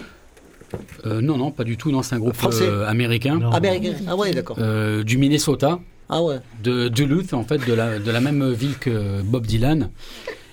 [1.08, 1.92] Euh, non, non, pas du tout.
[1.92, 2.66] Non, c'est un groupe Français.
[2.68, 3.52] euh, américain Non.
[3.52, 3.94] Américain.
[4.08, 4.58] Ah ouais, d'accord.
[4.60, 6.38] euh, du Minnesota, Ah ouais.
[6.64, 9.90] de Duluth, en fait, de la, de la même ville que Bob Dylan,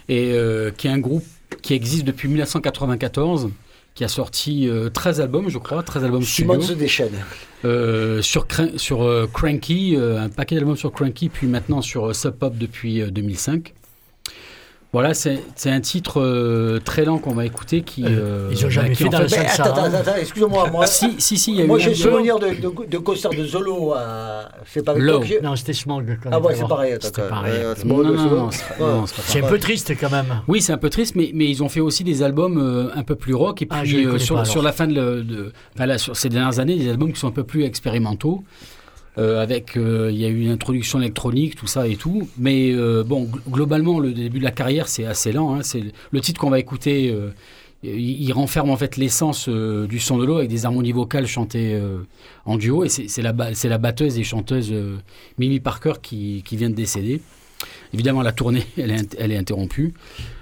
[0.08, 1.24] et euh, qui est un groupe
[1.62, 3.50] qui existe depuis 1994.
[3.94, 6.60] Qui a sorti euh, 13 albums, je crois, 13 albums studio.
[6.60, 7.14] se déchaîne.
[7.64, 8.46] Euh, sur
[8.76, 12.58] sur euh, Cranky, euh, un paquet d'albums sur Cranky, puis maintenant sur euh, Sub Pop
[12.58, 13.72] depuis euh, 2005.
[14.96, 18.02] Voilà, c'est un titre euh, très lent qu'on va écouter qui.
[18.06, 20.70] euh, ils ont jamais qui, fait dans le fait- attends, attends, attends, excuse-moi.
[20.70, 23.30] Moi, Si, si, si, il y a moi eu j'ai souvenir de, de, de concert
[23.30, 23.92] de Zolo.
[23.92, 25.20] à- C'est pas Low.
[25.42, 26.96] Non, c'était qu'on Ah ouais, c'est pareil.
[26.98, 30.40] C'était euh, Non, non, non, c'est un peu triste quand même.
[30.48, 33.02] Oui, c'est un peu triste, mais, mais ils ont fait aussi des albums euh, un
[33.02, 33.60] peu plus rock.
[33.60, 36.16] Et Ah, puis euh, sur, pas, sur la fin de, le- de- enfin, là, sur
[36.16, 38.44] ces dernières années, des albums qui sont un peu plus expérimentaux.
[39.18, 42.28] Euh, avec, euh, il y a eu une introduction électronique, tout ça et tout.
[42.36, 45.54] Mais euh, bon, gl- globalement, le début de la carrière, c'est assez lent.
[45.54, 45.62] hein.
[45.62, 47.14] C'est le titre qu'on va écouter.
[47.82, 51.80] il, renferme en fait l'essence du son de l'eau avec des harmonies vocales chantées
[52.44, 52.84] en duo.
[52.84, 53.32] Et c'est la,
[53.78, 54.74] batteuse et chanteuse
[55.38, 57.22] Mimi Parker qui, vient de décéder.
[57.94, 59.94] Évidemment, la tournée, elle est, interrompue.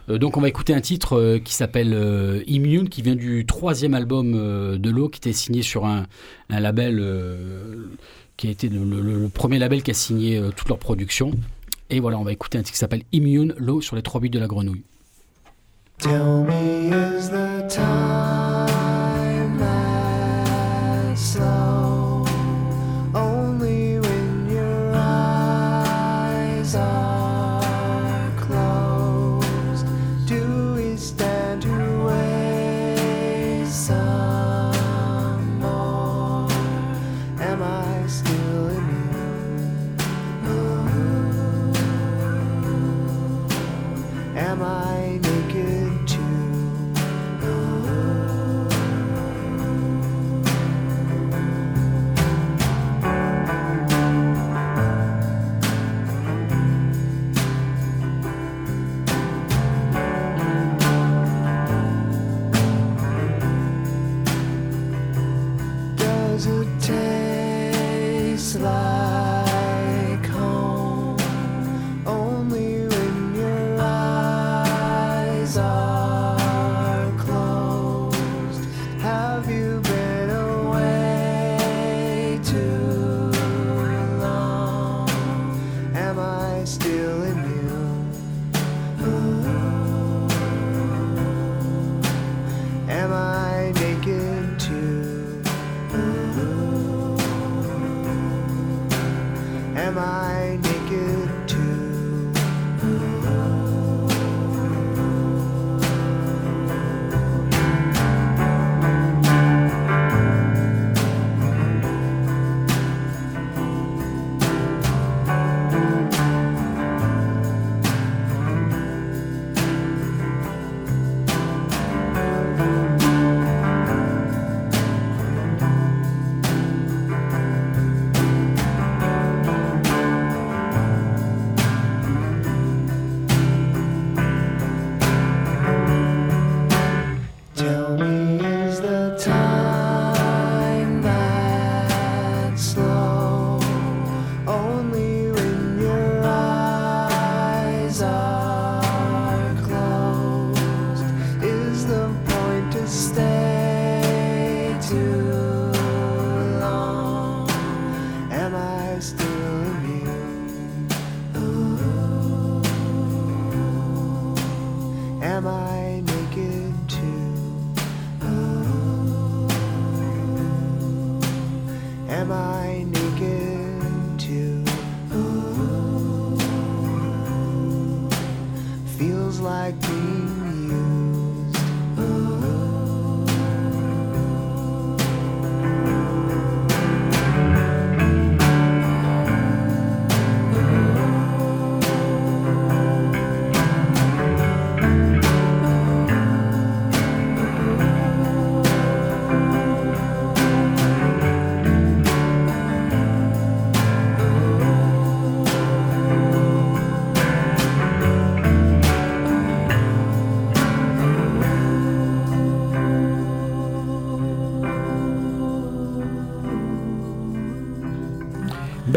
[0.09, 4.33] Donc, on va écouter un titre qui s'appelle Immune, qui vient du troisième album
[4.79, 6.07] de l'eau, qui était signé sur un,
[6.49, 7.01] label
[8.37, 11.33] qui a été le, premier label qui a signé euh, toute leur production.
[11.91, 14.31] Et voilà, on va écouter un titre qui s'appelle Immune, l'eau sur les trois buts
[14.31, 14.83] de la grenouille.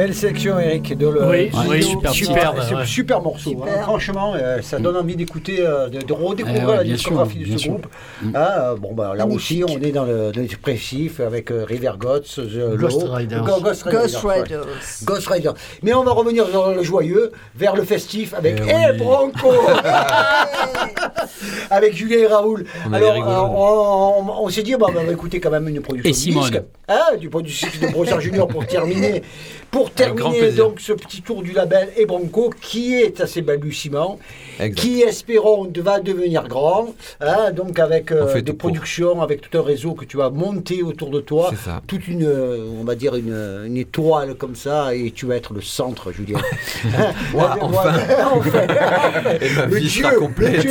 [0.08, 1.64] Belle sélection, Eric, de le Oui, Gino.
[1.70, 1.84] oui,
[2.14, 2.86] super, un ouais.
[2.86, 3.50] super morceau.
[3.50, 3.66] Super.
[3.68, 3.82] hein.
[3.82, 7.48] Franchement, euh, ça donne envie d'écouter, euh, de, de redécouvrir Eh ouais, la discographie sûr,
[7.48, 7.72] de ce sûr.
[7.74, 7.88] groupe.
[8.22, 8.36] Mm.
[8.36, 9.66] Hein, euh, bon, bah, là Magnifique.
[9.66, 13.44] aussi, on est dans le, dans l'expressif avec euh, River Gods, The Ghost Low, Riders.
[13.44, 14.02] Go- Ghost Riders.
[14.02, 14.42] Ghost ouais.
[14.44, 14.66] Riders.
[15.04, 15.30] Ghost.
[15.84, 18.98] Mais on va revenir vers le joyeux, vers le festif avec Eh Eh oui.
[19.00, 19.52] Bronco
[21.70, 22.66] Avec Julien et Raoul.
[22.90, 25.82] On Alors, euh, on, on- on s'est dit, bah, on va écouter quand même une
[25.82, 26.44] production Et de Simone.
[26.50, 26.62] disque.
[26.88, 29.22] Hein, du production de Brossard Junior pour terminer.
[29.70, 34.20] Pour terminer donc ce petit tour du label Et Bronco qui est assez balbutiement,
[34.60, 34.76] Exact.
[34.80, 36.88] qui espérons va devenir grand,
[37.22, 40.84] hein, donc avec euh, fait des productions, avec tout un réseau que tu vas monter
[40.84, 41.52] autour de toi,
[41.88, 43.36] toute une, euh, on va dire une,
[43.66, 46.40] une étoile comme ça, et tu vas être le centre, Julien.
[47.34, 47.94] Ouah, enfin.
[48.34, 48.62] Enfin.
[49.42, 50.66] Et ma Le vie dieu, sera complète.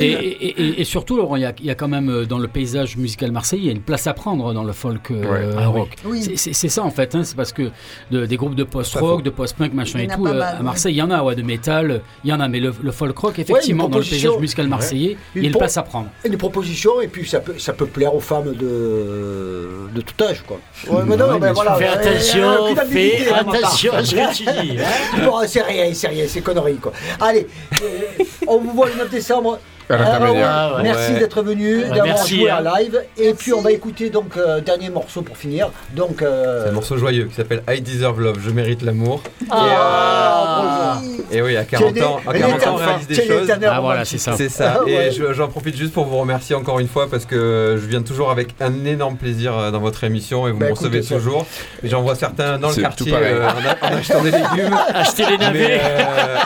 [0.00, 2.24] Et, et- et- et surtout, Laurent, il y, a, il y a quand même euh,
[2.26, 5.10] dans le paysage musical marseillais, il y a une place à prendre dans le folk
[5.10, 5.54] euh, Ouais.
[5.58, 5.96] Ah rock.
[6.04, 6.22] Oui.
[6.36, 7.70] C'est- ça en fait, hein, c'est parce que
[8.10, 10.62] de- des groupes de post-rock, de post-punk, machin et tout, euh, à.
[10.62, 12.90] Marseille, il y en a, ouais, de métal, il y en a, mais le, le
[13.00, 16.08] folk rock, effectivement, dans le paysage musical marseillais, il y a une place à prendre.
[16.24, 20.42] Une proposition, et puis ça peut, ça peut plaire aux femmes de, de tout âge,
[20.46, 20.58] quoi.
[20.88, 24.14] Ouais, mais non, Ouais, mais bien voilà, Fais ouais, a attention, fais attention à ce
[24.14, 24.78] que tu dis.
[24.78, 25.20] hein.
[25.24, 26.92] Bon, c'est rien, c'est rien, c'est conneries, quoi.
[27.20, 27.46] Allez,
[27.82, 29.58] euh, on vous voit le 9 décembre.
[29.90, 30.48] À l'intermédiaire.
[30.50, 30.82] Ah, ouais.
[30.84, 31.18] Merci Ouais.
[31.18, 32.62] d'être venu, d'avoir merci, joué hein.
[32.64, 33.00] en live.
[33.18, 35.70] Et puis on va écouter donc euh, dernier morceau pour finir.
[35.94, 39.22] Donc euh, C'est un morceau joyeux qui s'appelle I Deserve Love, je mérite l'amour.
[39.50, 41.00] Ah,
[41.32, 43.50] Et oui, à 40 Quel ans, à est- 40 ans, on réalise des choses.
[43.68, 44.34] Ah, voilà, c'est ça.
[44.36, 44.78] C'est ça.
[44.80, 45.08] Ah, ouais.
[45.08, 48.02] Et je- j'en profite juste pour vous remercier encore une fois parce que je viens
[48.02, 51.46] toujours avec un énorme plaisir euh, dans votre émission et vous Bah, me recevez toujours.
[51.82, 54.76] Et j'en vois certains dans le quartier euh, en, achetant des légumes.
[54.94, 55.80] Acheter les Mais, navets.
[55.82, 56.04] euh,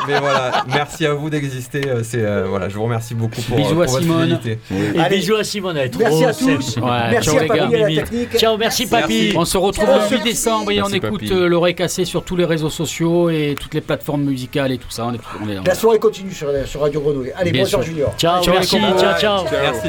[0.09, 1.89] mais voilà, merci à vous d'exister.
[1.89, 4.39] euh, C'est euh, voilà, je vous remercie beaucoup pour, Bisous pour à votre Simone.
[4.95, 5.17] Et Allez.
[5.17, 5.77] bisous à Simone.
[5.77, 6.77] elle est trop Merci à tous.
[6.77, 7.55] Ouais, Merci ciao à les gars.
[7.57, 7.95] et à la Mimi.
[7.97, 8.37] technique.
[8.39, 9.33] Ciao, merci papy.
[9.37, 10.25] On se retrouve Ciao, le 8 merci.
[10.29, 13.81] décembre et on écoute euh, l'oreille cassée sur tous les réseaux sociaux et toutes les
[13.81, 15.07] plateformes musicales et tout ça.
[15.07, 17.33] On est, on est La soirée continue sur, sur Radio Grenouille.
[17.37, 17.83] Allez, bonsoir.
[17.83, 18.15] Junior.
[18.19, 18.77] Ciao, Ciao, merci.
[18.99, 19.45] Ciao, ciao.
[19.51, 19.89] Merci.